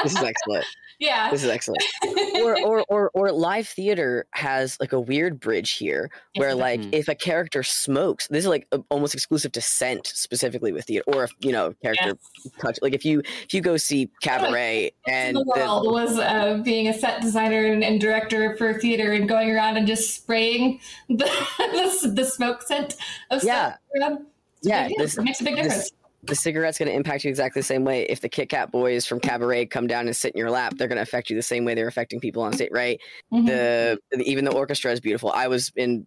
[0.03, 0.65] This is excellent.
[1.01, 1.31] Yeah.
[1.31, 1.83] This is excellent.
[2.41, 6.81] Or, or, or, or live theater has like a weird bridge here where Yes, like
[6.81, 6.95] Mhm.
[6.95, 11.05] if a character smokes, this is like a- almost exclusive to scent specifically with theater,
[11.07, 12.15] or if you know character
[12.59, 16.61] touch like if you if you go see cabaret and in the the- was uh,
[16.65, 20.81] being a set designer and, and director for theater and going around and just spraying
[21.11, 21.29] the
[21.59, 22.97] the, the smoke scent
[23.31, 23.73] of Yeah.
[23.73, 24.27] stuff around.
[24.63, 25.93] Yeah, this- it makes a big this- difference.
[26.23, 28.03] The cigarette's going to impact you exactly the same way.
[28.03, 30.89] If the Kit Kat boys from Cabaret come down and sit in your lap, they're
[30.89, 33.01] going to affect you the same way they're affecting people on stage, right?
[33.33, 35.33] Mhm, The even the orchestra is beautiful.
[35.33, 36.07] I was in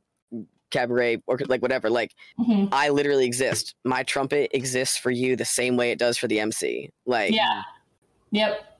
[0.70, 1.90] Cabaret or like whatever.
[1.90, 2.70] Like mhm.
[2.72, 3.76] I literally exist.
[3.84, 6.90] My trumpet exists for you the same way it does for the MC.
[7.06, 7.64] Like Yeah.
[8.32, 8.73] Yep.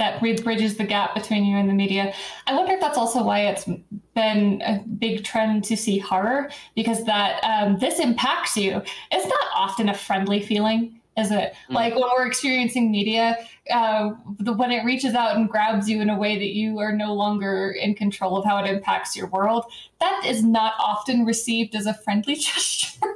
[0.00, 2.14] That bridges the gap between you and the media.
[2.46, 3.66] I wonder if that's also why it's
[4.14, 8.82] been a big trend to see horror because that um, this impacts you.
[9.12, 11.52] It's not often a friendly feeling, is it?
[11.68, 11.74] Mm.
[11.74, 13.36] Like when we're experiencing media,
[13.70, 16.92] uh, the, when it reaches out and grabs you in a way that you are
[16.92, 19.66] no longer in control of how it impacts your world,
[20.00, 23.06] that is not often received as a friendly gesture.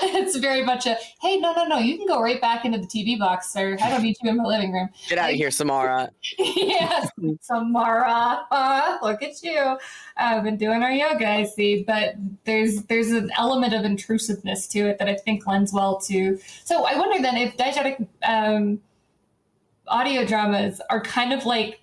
[0.02, 2.86] it's very much a hey, no, no, no, you can go right back into the
[2.86, 3.76] TV box, sir.
[3.82, 4.88] I don't need you in my living room.
[5.08, 6.10] get out of here, Samara.
[6.38, 9.76] yes, Samara, uh, look at you.
[10.16, 14.88] I've been doing our yoga, I see, but there's there's an element of intrusiveness to
[14.88, 16.38] it that I think lends well to.
[16.64, 18.80] So I wonder then if diegetic um,
[19.86, 21.80] audio dramas are kind of like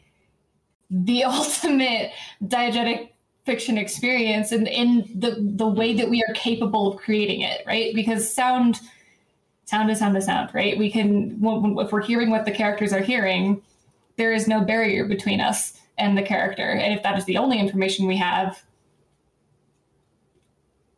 [0.90, 2.12] the ultimate
[2.44, 3.10] diegetic
[3.48, 7.96] fiction experience and in the the way that we are capable of creating it right
[7.96, 8.82] because sound
[9.64, 11.40] sound is sound to sound right we can
[11.80, 13.62] if we're hearing what the characters are hearing
[14.18, 17.58] there is no barrier between us and the character and if that is the only
[17.58, 18.62] information we have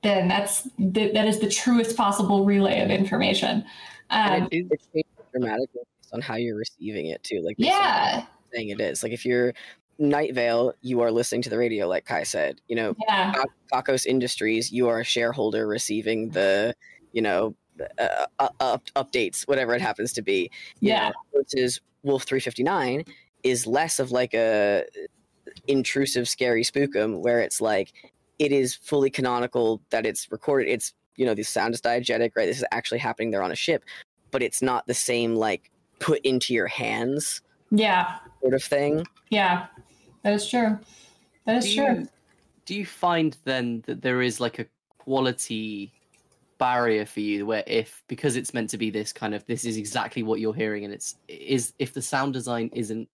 [0.01, 3.63] then that's th- that is the truest possible relay of information
[4.09, 7.41] um, it, it changes dramatically based on how you're receiving it too.
[7.41, 9.03] Like yeah saying it is.
[9.03, 9.53] Like if you're
[9.99, 12.61] Night Vale, you are listening to the radio, like Kai said.
[12.67, 13.33] You know, yeah
[13.71, 16.73] Kakos Industries, you are a shareholder receiving the,
[17.11, 17.55] you know,
[17.99, 20.49] uh, uh, up, updates, whatever it happens to be.
[20.79, 21.09] you Yeah.
[21.09, 23.03] know, versus Wolf 359
[23.43, 24.85] is less of like a
[25.67, 27.93] intrusive, scary spookum where it's like
[28.39, 30.69] it is fully canonical that it's recorded.
[30.69, 32.45] It's you know the sound is diegetic, right?
[32.45, 33.83] This is actually happening there on a ship,
[34.31, 37.41] but it's not the same like put into your hands
[37.71, 39.05] yeah sort of thing.
[39.29, 39.67] yeah
[40.23, 40.79] that is true.
[41.45, 41.99] That is do true.
[41.99, 42.07] you,
[42.65, 44.65] do you find then that there is like a
[44.97, 45.91] quality
[46.59, 49.77] barrier for you where if because it's meant to be this kind of this is
[49.77, 53.07] exactly what you're hearing and it's is if the sound design isn't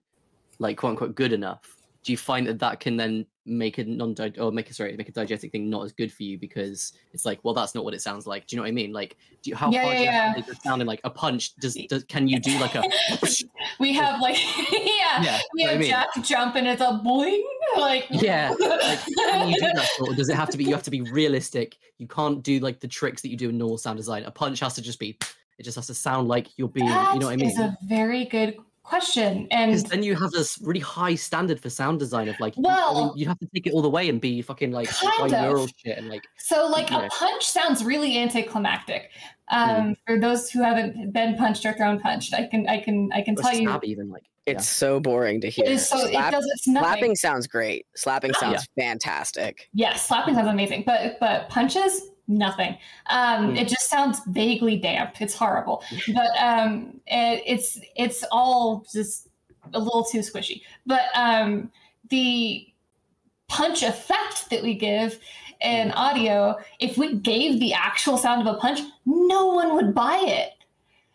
[0.57, 4.15] like quote unquote good enough do you find that that can then make a non
[4.39, 7.25] or make a sorry make a diegetic thing not as good for you because it's
[7.25, 8.47] like well that's not what it sounds like.
[8.47, 8.91] Do you know what i mean?
[8.91, 11.09] Like do you how Yeah, far do you yeah, have it sound in like a
[11.09, 11.55] punch?
[11.57, 12.83] Does, does can you do like a
[13.79, 14.37] we have like
[14.71, 15.89] yeah, yeah we you know what have I mean?
[15.89, 17.43] Jack jump and it's a boing
[17.77, 20.83] like Yeah, like, can you do that or does it have to be you have
[20.83, 21.77] to be realistic?
[21.97, 24.23] You can't do like the tricks that you do in normal sound design.
[24.23, 25.17] A punch has to just be
[25.57, 27.57] it just has to sound like you're being That you know what i mean?
[27.59, 32.27] a very good question and then you have this really high standard for sound design
[32.29, 34.21] of like you- I mean, Well- you have to take it all the way and
[34.21, 35.39] be fucking like Kind of.
[35.39, 37.05] binaural shit and like so like Yeah.
[37.05, 39.09] a punch sounds really anticlimactic
[39.49, 39.91] um Mm-hmm.
[40.05, 43.35] for those who haven't been punched or thrown punched i can i can i can
[43.37, 45.65] or tell you even like It's so boring to hear.
[45.65, 47.85] it is so Slap- it does it's nothing slapping sounds great.
[47.95, 49.67] Slapping sounds fantastic.
[49.73, 52.77] Yes, slapping sounds amazing, but but punches, nothing.
[53.07, 53.55] Um, Hmm.
[53.57, 55.21] It just sounds vaguely damp.
[55.21, 59.27] It's horrible, but um, it, it's it's all just
[59.73, 60.61] a little too squishy.
[60.85, 61.71] But um,
[62.09, 62.67] the
[63.47, 65.19] punch effect that we give
[65.61, 70.17] in audio, if we gave the actual sound of a punch, no one would buy
[70.25, 70.51] it.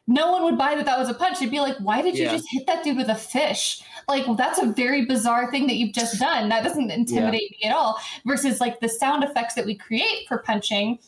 [0.07, 1.39] No one would buy that that was a punch.
[1.39, 2.33] They'd be like, "Why did you Yeah.
[2.33, 3.81] just hit that dude with a fish?"
[4.11, 6.49] Like that's a very bizarre thing that you've just done.
[6.51, 7.97] That doesn't intimidate me at all.
[8.27, 10.99] Versus like the sound effects that we create for punching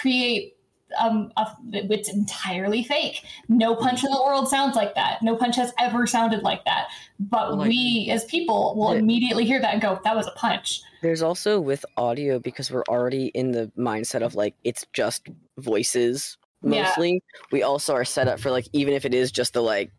[0.00, 0.54] create
[0.98, 3.24] um a, it's entirely fake.
[3.48, 5.20] No punch in the world sounds like that.
[5.20, 6.86] No punch has ever sounded like that.
[7.18, 9.00] But like- we as people will Yeah.
[9.00, 12.84] immediately hear that and go, "That was a punch." There's also with audio because we're
[12.88, 15.26] already in the mindset of like it's just
[15.58, 16.82] voices Yeah.
[16.84, 17.22] mostly.
[17.50, 19.90] We also are set up for like even if it is just the like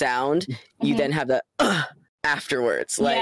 [0.00, 0.46] sound,
[0.82, 0.98] you Mhm.
[0.98, 1.82] then have the uh,
[2.24, 2.98] afterwards.
[2.98, 3.16] Like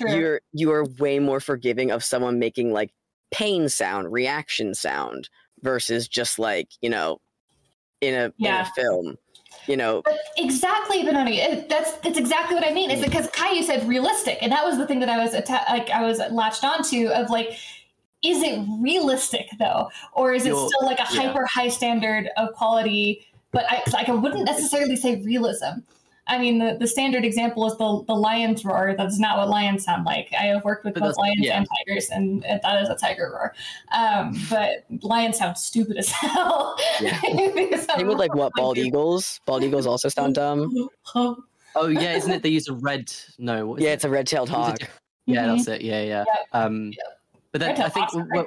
[0.00, 2.90] yeah, you're you are way more forgiving of someone making like
[3.30, 5.28] pain sound, reaction sound
[5.62, 7.18] versus just like, you know,
[8.00, 9.16] in a in a film.
[9.66, 11.64] You know, But exactly, Benoni.
[11.68, 12.90] That's that's exactly what I mean.
[12.90, 15.90] Is because Caillou said realistic, and that was the thing that I was atta- like
[15.90, 17.50] I was latched onto of like,
[18.22, 21.22] is it realistic though, or is it You're- still like a yeah.
[21.22, 23.26] hyper high standard of quality?
[23.52, 25.80] But I like I wouldn't necessarily say realism.
[26.30, 28.94] I mean, the, the standard example is the the lion's roar.
[28.96, 30.28] That's not what lions sound like.
[30.32, 31.58] I have worked with But both lions yeah.
[31.58, 33.54] and tigers, and that is a tiger roar.
[33.92, 36.76] Um, but lions sound stupid as hell.
[37.00, 37.20] Yeah.
[37.54, 39.40] They sound same with like what bald eagles.
[39.44, 40.88] Bald eagles also sound dumb.
[41.76, 43.94] oh yeah isn't it they use a red no what is Yeah, it?
[43.94, 44.78] it's a red-tailed It was a hawk.
[44.80, 45.56] diff- yeah Mhm.
[45.56, 46.36] that's it yeah yeah Yep.
[46.52, 46.92] um
[47.52, 48.46] but then i think hawks are when,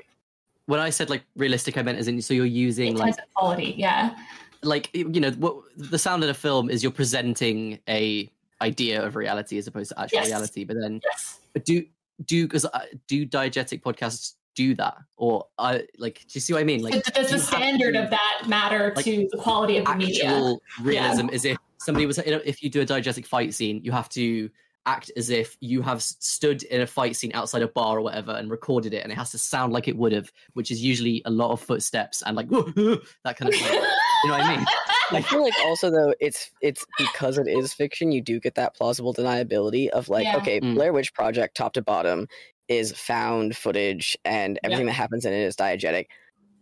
[0.66, 4.18] when i said like realistic i meant as in so you're using like quality, yeah.
[4.64, 8.30] Like you know what the sound of a film is you're presenting a
[8.62, 10.28] idea of reality as opposed to actual Yes.
[10.28, 11.40] reality but then Yes.
[11.54, 11.86] but do
[12.26, 16.60] do because uh, do diegetic podcasts do that or i like do you see what
[16.60, 19.78] i mean like Does- does the standard to of that matter like, to the quality
[19.78, 20.26] of the media?
[20.26, 24.08] actual realism is if somebody was if you do a diegetic fight scene you have
[24.10, 24.50] to
[24.86, 28.32] act as if you have stood in a fight scene outside a bar or whatever
[28.32, 31.22] and recorded it and it has to sound like it would have which is usually
[31.26, 34.66] a lot of footsteps and like that kind of thing you know what i mean
[35.12, 38.74] I feel like also though it's it's because it is fiction, you do get that
[38.74, 40.38] plausible deniability of like, Yeah.
[40.38, 40.74] okay, Mm.
[40.76, 42.28] Blair Witch Project top to bottom
[42.68, 46.08] is found footage and everything that happens in it is diegetic.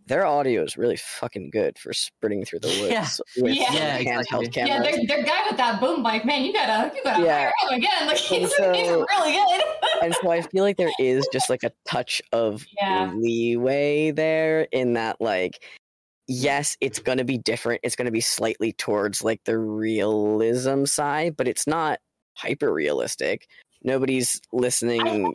[0.06, 2.90] Their audio is really fucking good for sprinting through the woods
[3.36, 3.42] Yeah.
[3.42, 3.72] with Yeah.
[3.72, 4.48] Yeah, handheld exactly.
[4.48, 4.68] cameras.
[4.68, 7.38] yeah, their, their guy with that boom mic, man, you gotta you gotta Yeah.
[7.38, 8.06] hire him again.
[8.06, 9.62] Like And he's, so- he's really good.
[10.02, 13.12] and so I feel like there is just like a touch of Yeah.
[13.14, 15.62] leeway there in that like
[16.28, 17.80] yes, it's going to be different.
[17.82, 21.98] It's going to be slightly towards like the realism side, but it's not
[22.34, 23.46] hyper realistic.
[23.82, 25.32] Nobody's listening.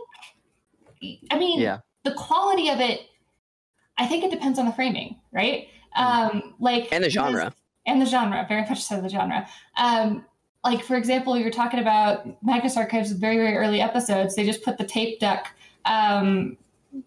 [1.32, 3.02] I mean, yeah the quality of it,
[3.98, 5.68] I think it depends on the framing, right?
[5.96, 7.54] Um, like And the genre.
[7.86, 9.48] and the genre, very much so the genre.
[9.78, 10.26] Um,
[10.64, 14.36] like for example, you're talking about Magnus Archives' very very early episodes.
[14.36, 16.58] They just put the tape deck um,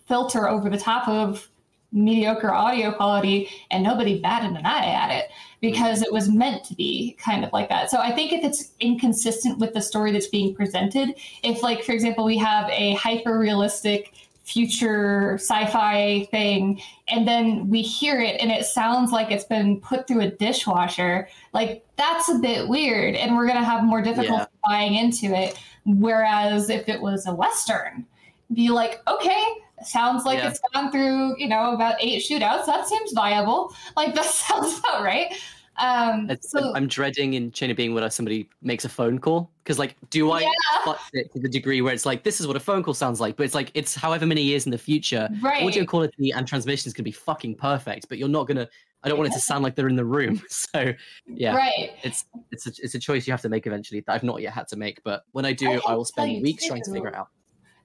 [0.06, 1.48] filter over the top of
[1.92, 5.30] mediocre audio quality, and nobody batted an eye at it
[5.60, 7.90] because it was meant to be kind of like that.
[7.90, 11.92] So I think if it's inconsistent with the story that's being presented, if like for
[11.92, 14.14] example we have a hyper realistic
[14.50, 20.08] future sci-fi thing and then we hear it and it sounds like it's been put
[20.08, 21.28] through a dishwasher.
[21.54, 25.58] Like that's a bit weird and we're going to have more difficulty buying into it.
[25.86, 28.06] Whereas if it was a western
[28.52, 29.44] be like okay
[29.84, 30.48] sounds like Yeah.
[30.48, 32.66] it's gone through you know about eight shootouts.
[32.66, 33.74] That seems viable.
[33.96, 35.32] Like that sounds about right
[35.80, 39.78] Um, so I'm dreading in Chain of Being when somebody makes a phone call because,
[39.78, 40.48] like, do I Yeah.
[40.84, 43.20] fuck it to the degree where it's like this is what a phone call sounds
[43.20, 46.46] like, but it's like it's however many years in the future, right, audio quality and
[46.46, 48.68] transmission is gonna be fucking perfect, but you're not gonna.
[49.02, 50.92] I don't want it to sound like they're in the room, so
[51.26, 51.92] yeah, right.
[52.02, 54.52] it's it's a, it's a choice you have to make eventually that I've not yet
[54.52, 57.08] had to make, but when I do, I I, will spend weeks trying to figure
[57.08, 57.28] it out.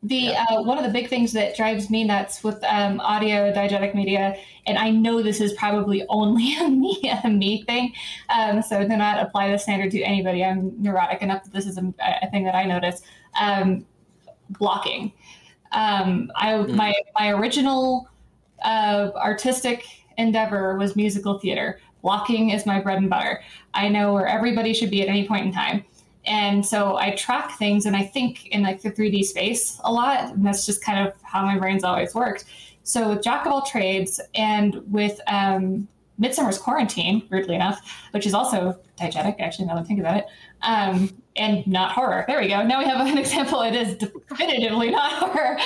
[0.07, 0.45] The Yeah.
[0.49, 4.35] uh, one of the big things that drives me nuts with um, audio diegetic media,
[4.67, 7.93] and I know this is probably only a me a me thing,
[8.29, 10.43] um, so do not apply this standard to anybody.
[10.43, 13.01] I'm neurotic enough that this is a, a thing that I notice.
[13.39, 13.85] Um,
[14.59, 15.11] blocking.
[15.71, 16.75] Um, I Mm.
[16.75, 18.07] my my original
[18.63, 19.85] uh, artistic
[20.17, 21.79] endeavor was musical theater.
[22.03, 23.41] Blocking is my bread and butter.
[23.73, 25.83] I know where everybody should be at any point in time.
[26.25, 30.33] And so I track things and I think in like the 3D space a lot.
[30.33, 32.45] And that's just kind of how my brain's always worked.
[32.83, 38.33] So with Jack of all trades and with um, Midsummer's Quarantine, weirdly enough, which is
[38.33, 40.25] also diegetic, actually, now that I think about it,
[40.61, 42.23] um, and not horror.
[42.27, 42.63] There we go.
[42.63, 43.61] Now we have an example.
[43.61, 45.57] It is definitively not horror.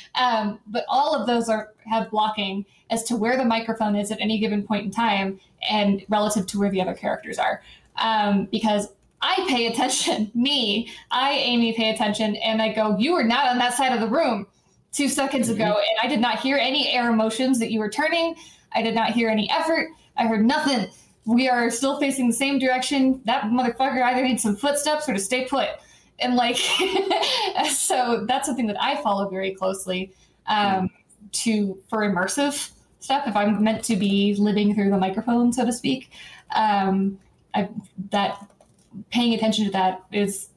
[0.16, 4.20] um, but all of those are have blocking as to where the microphone is at
[4.20, 7.62] any given point in time and relative to where the other characters are.
[7.96, 8.88] Um, because
[9.22, 13.58] I pay attention, me, I, Amy, pay attention, and I go, You were not on
[13.58, 14.46] that side of the room
[14.92, 18.34] two seconds ago, and I did not hear any air motions that you were turning.
[18.72, 19.88] I did not hear any effort.
[20.16, 20.88] I heard nothing.
[21.24, 23.20] We are still facing the same direction.
[23.24, 25.68] That motherfucker either needs some footsteps or to stay put.
[26.18, 26.56] And like,
[27.70, 30.12] so that's something that I follow very closely
[30.46, 30.90] um,
[31.32, 33.26] to for immersive stuff.
[33.26, 36.10] If I'm meant to be living through the microphone, so to speak,
[36.54, 37.18] um,
[37.54, 37.68] I,
[38.10, 38.46] that
[39.10, 40.48] paying attention to that is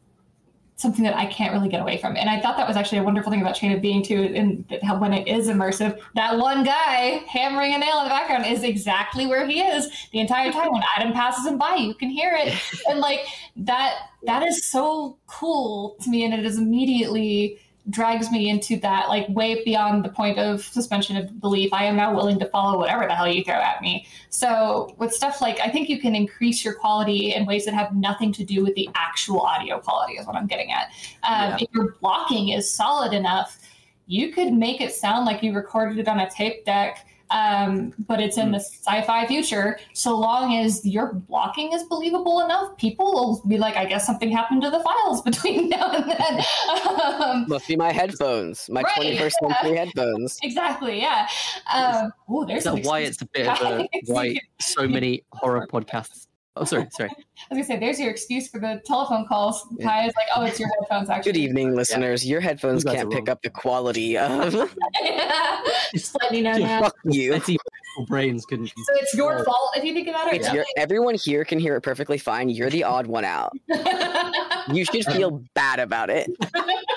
[0.80, 2.16] something that I can't really get away from.
[2.16, 4.64] And I thought that was actually a wonderful thing about Chain of Being too, and
[5.00, 9.28] when it is immersive, that one guy hammering a nail in the background is exactly
[9.28, 10.72] where he is the entire time.
[10.72, 12.58] When Adam passes him by, you can hear it,
[12.88, 13.26] and like
[13.58, 14.08] that.
[14.24, 17.60] That is so cool to me, and it is immediately
[17.90, 21.74] drags me into that like way beyond the point of suspension of belief.
[21.74, 24.06] I am now willing to follow whatever the hell you throw at me.
[24.30, 27.96] So with stuff like I think you can increase your quality in ways that have
[27.96, 30.92] nothing to do with the actual audio quality is what I'm getting at.
[31.24, 31.58] Um, Yeah.
[31.62, 33.60] If your blocking is solid enough,
[34.08, 37.06] you could make it sound like you recorded it on a tape deck.
[37.32, 39.80] Um, but it's in the sci-fi future.
[39.94, 44.32] So long as your blocking is believable enough, people will be like, "I guess something
[44.32, 46.44] happened to the files between now and then."
[47.22, 49.48] um, Must be my headphones, my Right, 21st yeah.
[49.62, 50.38] century headphones.
[50.44, 51.02] Exactly.
[51.02, 51.28] Yeah.
[51.74, 55.68] Um, ooh, there's Is that why it's a bit of a why so many horror
[55.72, 56.26] podcasts?
[56.56, 57.10] Oh, sorry, sorry.
[57.10, 59.66] I was gonna say, there's your excuse for the telephone calls.
[59.78, 59.86] Yeah.
[59.88, 61.10] Kai is like, oh, it's your headphones.
[61.10, 62.26] Actually, Good evening, listeners.
[62.26, 63.30] Your headphones You can't pick wrong.
[63.30, 64.52] up the quality of.
[65.94, 66.68] Just letting you know Yeah.
[66.68, 66.82] now.
[66.84, 67.32] Fuck you.
[67.34, 67.62] Let's see if
[67.96, 68.68] people's brains couldn't.
[68.68, 70.36] So it's your fault if you think about it.
[70.42, 72.50] It's your, everyone here can hear it perfectly fine.
[72.50, 73.54] You're the odd one out.
[74.72, 76.30] You should feel bad about it.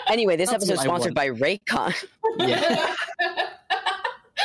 [0.06, 1.94] Anyway, this That's episode is sponsored by Raycon.
[2.38, 2.94] Yeah.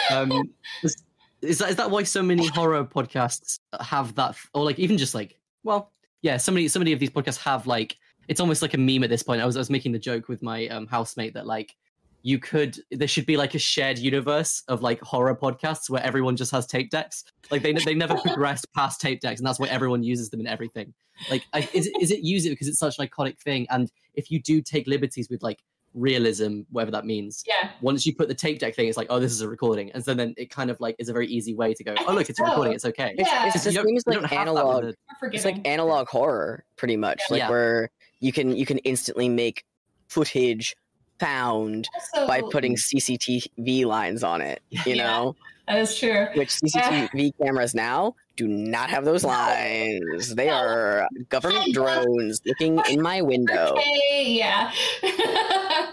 [0.10, 0.44] Um,
[0.82, 0.96] is,
[1.42, 5.14] is that is that why so many horror podcasts have that, or like even just
[5.14, 8.74] like, well, yeah, so many so many of these podcasts have like, it's almost like
[8.74, 9.42] a meme at this point.
[9.42, 11.76] I was I was making the joke with my um, housemate that like.
[12.24, 12.78] You could.
[12.92, 16.66] There should be like a shared universe of like horror podcasts where everyone just has
[16.66, 17.24] tape decks.
[17.52, 20.48] Like they they never progress past tape decks, and that's why everyone uses them in
[20.48, 20.94] everything.
[21.30, 23.68] Like, I, is it, is it use it because it's such an iconic thing?
[23.70, 25.60] And if you do take liberties with like
[25.98, 27.72] realism, whatever that means, yeah.
[27.82, 30.04] once you put the tape deck thing, it's like, oh, this is a recording, and
[30.06, 31.92] so then it kind of like is a very easy way to go.
[31.94, 32.74] I Oh, look, think it's a recording.
[32.74, 33.16] It's okay.
[33.18, 33.48] It's, Yeah.
[33.54, 34.84] it's the You don't- same as you like don't have that with analog.
[35.22, 37.20] the- It's like analog horror, pretty much.
[37.30, 37.34] Yeah.
[37.34, 37.50] Like Yeah.
[37.50, 37.90] where
[38.20, 39.64] you can you can instantly make
[40.08, 40.76] footage
[41.20, 44.62] found Also- by putting CCTV lines on it.
[44.86, 45.08] You Yeah.
[45.08, 45.36] know,
[45.68, 46.28] that is true.
[46.36, 50.34] which CCTV cameras now do not have those lines.
[50.36, 53.74] They are government drones looking in my window.
[53.78, 54.72] Okay, yeah.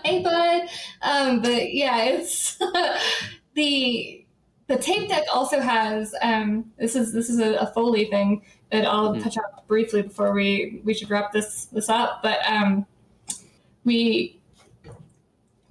[0.05, 0.68] hey, bud.
[1.03, 2.57] Um, but yeah, it's
[3.55, 4.24] the
[4.66, 8.86] the tape deck also has um, this is this is a, a foley thing that
[8.86, 9.22] I'll Mhm.
[9.22, 12.22] touch on briefly before we we should wrap this this up.
[12.22, 12.86] But um,
[13.84, 14.40] we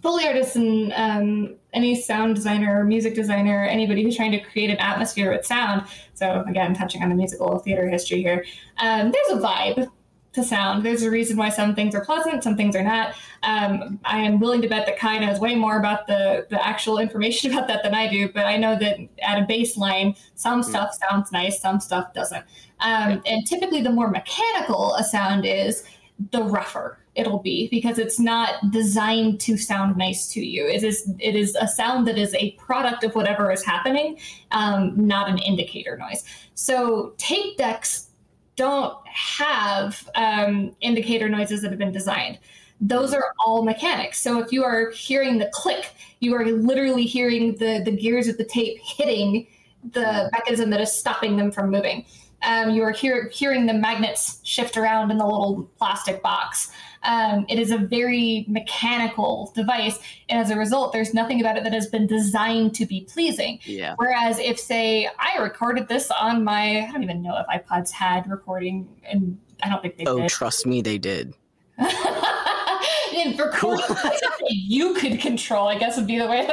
[0.03, 4.69] foley artists and um, any sound designer or music designer, anybody who's trying to create
[4.69, 5.87] an atmosphere with sound.
[6.13, 8.45] So again, touching on the musical theater history here,
[8.77, 9.89] um, there's a vibe
[10.33, 10.83] to sound.
[10.83, 13.15] There's a reason why some things are pleasant, some things are not.
[13.43, 16.97] Um, I am willing to bet that Kai knows way more about the, the actual
[16.97, 20.97] information about that than I do, but I know that at a baseline, some stuff
[21.07, 22.43] sounds nice, some stuff doesn't.
[22.79, 25.83] Um, and typically, the more mechanical a sound is,
[26.31, 30.67] the rougher it'll be because it's not designed to sound nice to you.
[30.67, 34.17] It is it is a sound that is a product of whatever is happening,
[34.51, 36.23] um, not an indicator noise.
[36.55, 38.09] So tape decks
[38.55, 42.39] don't have um, indicator noises that have been designed.
[42.81, 44.19] Those are all mechanics.
[44.19, 48.37] So if you are hearing the click, you are literally hearing the the gears of
[48.37, 49.47] the tape hitting
[49.91, 52.05] the mechanism that is stopping them from moving.
[52.43, 56.71] Um, you are hear, hearing the magnets shift around in the little plastic box.
[57.03, 59.99] Um, it is a very mechanical device,
[60.29, 63.59] and as a result, there's nothing about it that has been designed to be pleasing.
[63.63, 63.95] Yeah.
[63.97, 68.29] Whereas if, say, I recorded this on my, I don't even know if iPods had
[68.29, 70.09] recording, and I don't think they did.
[70.09, 70.29] Oh, did.
[70.29, 71.33] trust me, they did.
[71.77, 73.79] and for cool.
[74.49, 76.45] you could control, I guess would be the way.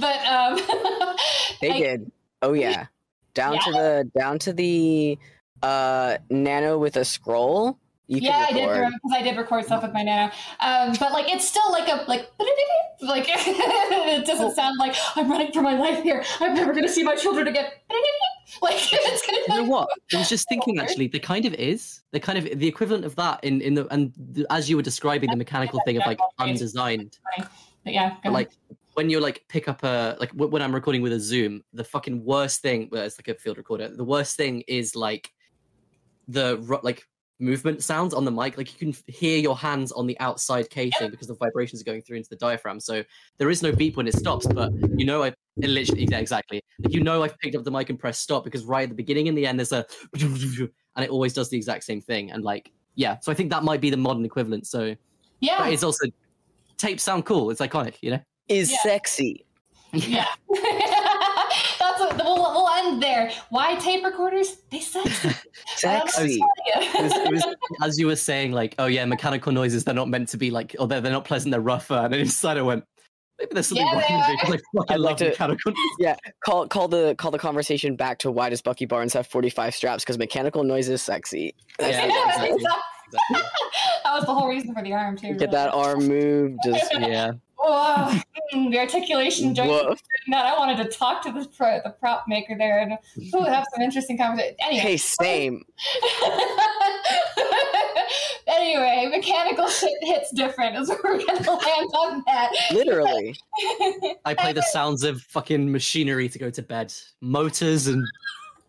[0.00, 0.56] but um,
[1.60, 2.12] They I- did.
[2.42, 2.86] Oh yeah.
[3.34, 5.18] Down to the down to the
[5.62, 7.78] uh nano with a scroll.
[8.08, 10.32] You yeah, I did because I did record stuff with my nano.
[10.60, 12.30] Um, but like, it's still like a like
[13.00, 16.24] like it doesn't sound like I'm running for my life here.
[16.40, 17.66] I'm never gonna see my children again.
[18.62, 19.38] Like it's gonna.
[19.48, 19.88] You know what?
[20.14, 22.02] I was just thinking actually, there kind of is.
[22.12, 24.82] The kind of the equivalent of that in in the and the, as you were
[24.82, 27.18] describing the mechanical thing of like undesigned.
[27.36, 28.50] But yeah, But, like
[28.94, 31.84] when you like pick up a like w- when I'm recording with a Zoom, the
[31.84, 32.88] fucking worst thing.
[32.90, 33.88] Well, it's like a field recorder.
[33.88, 35.32] The worst thing is like
[36.28, 37.06] the like
[37.38, 38.56] movement sounds on the mic.
[38.56, 42.02] Like you can hear your hands on the outside casing because the vibrations are going
[42.02, 42.80] through into the diaphragm.
[42.80, 43.04] So
[43.38, 46.62] there is no beep when it stops, but you know I literally yeah, exactly.
[46.82, 48.94] Like you know I've picked up the mic and pressed stop because right at the
[48.94, 49.84] beginning and the end there's a
[50.14, 50.70] and
[51.04, 52.30] it always does the exact same thing.
[52.30, 54.66] And like yeah, so I think that might be the modern equivalent.
[54.66, 54.96] So
[55.40, 56.06] yeah, but it's also
[56.78, 57.50] tapes sound cool.
[57.50, 58.20] It's iconic, you know.
[58.48, 58.78] Is Yeah.
[58.82, 59.44] sexy.
[59.92, 60.26] yeah.
[62.16, 63.30] That's what we'll, we'll end there.
[63.50, 64.56] Why tape recorders?
[64.70, 65.30] They sexy.
[65.76, 66.40] Sexy.
[66.40, 70.08] it was, it was as you were saying, like, oh yeah, mechanical noises, they're not
[70.08, 71.94] meant to be like, or they're, they're not pleasant, they're rougher.
[71.94, 72.84] And then inside I went,
[73.38, 74.40] maybe there's something Yeah, wrong with it.
[74.40, 76.16] 'cause I fucking I'd like love to- mechanical noises.
[76.44, 80.04] Call call the call the conversation back to why does Bucky Barnes have 45 straps?
[80.04, 81.54] Because mechanical noise is sexy.
[81.80, 82.48] Yeah, Yeah, exactly.
[82.50, 82.56] exactly.
[82.56, 82.82] exactly.
[84.04, 85.34] that was the whole reason for the arm too.
[85.34, 86.58] Get that arm moved.
[86.64, 87.32] Just Yeah.
[87.66, 88.20] Whoa,
[88.54, 89.70] mm, the articulation joint.
[89.70, 90.00] woof.
[90.28, 92.92] That I wanted to talk to the pro, the prop maker there and
[93.34, 94.54] ooh, have some interesting conversation.
[94.60, 95.64] Anyway, Hey, same.
[98.46, 100.76] anyway, mechanical shit hits different.
[100.76, 102.52] Is where we're gonna land on that.
[102.72, 103.34] Literally.
[104.24, 106.94] I play the sounds of fucking machinery to go to bed.
[107.20, 108.06] Motors and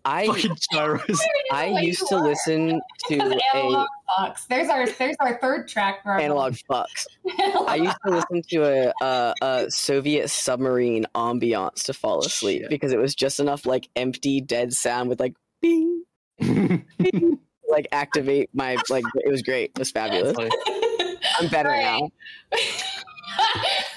[0.09, 1.19] I fucking gyros.
[1.51, 2.79] I used to listen
[3.09, 3.87] to Because a analog
[4.17, 4.47] fucks.
[4.47, 7.05] There's our there's our third track for our analog fucks.
[7.67, 12.69] I used to listen to a, a, a Soviet submarine ambiance to fall asleep Shit.
[12.69, 16.03] because it was just enough like empty dead sound with like bing,
[16.39, 16.85] bing,
[17.69, 19.71] like activate my like it was great.
[19.75, 20.37] It was fabulous.
[21.39, 21.83] I'm better Right.
[21.83, 22.09] now.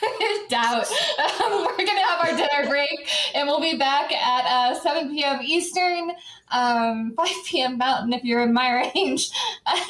[0.48, 0.86] Doubt.
[1.18, 5.40] Um, we're gonna have our dinner break, and we'll be back at uh, 7 p.m.
[5.42, 6.12] Eastern,
[6.51, 7.78] um, 5 p.m.
[7.78, 9.30] Mountain if you're in my range,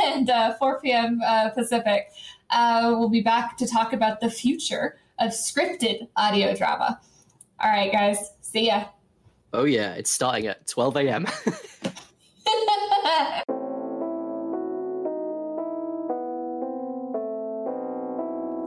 [0.03, 1.21] and uh, 4 p.m.
[1.25, 2.11] Uh, Pacific.
[2.51, 7.01] Uh, we'll be back to talk about the future of scripted audio drama.
[7.61, 8.33] All right, guys.
[8.41, 8.87] See ya.
[9.53, 11.27] oh yeah, it's starting at 12 a.m.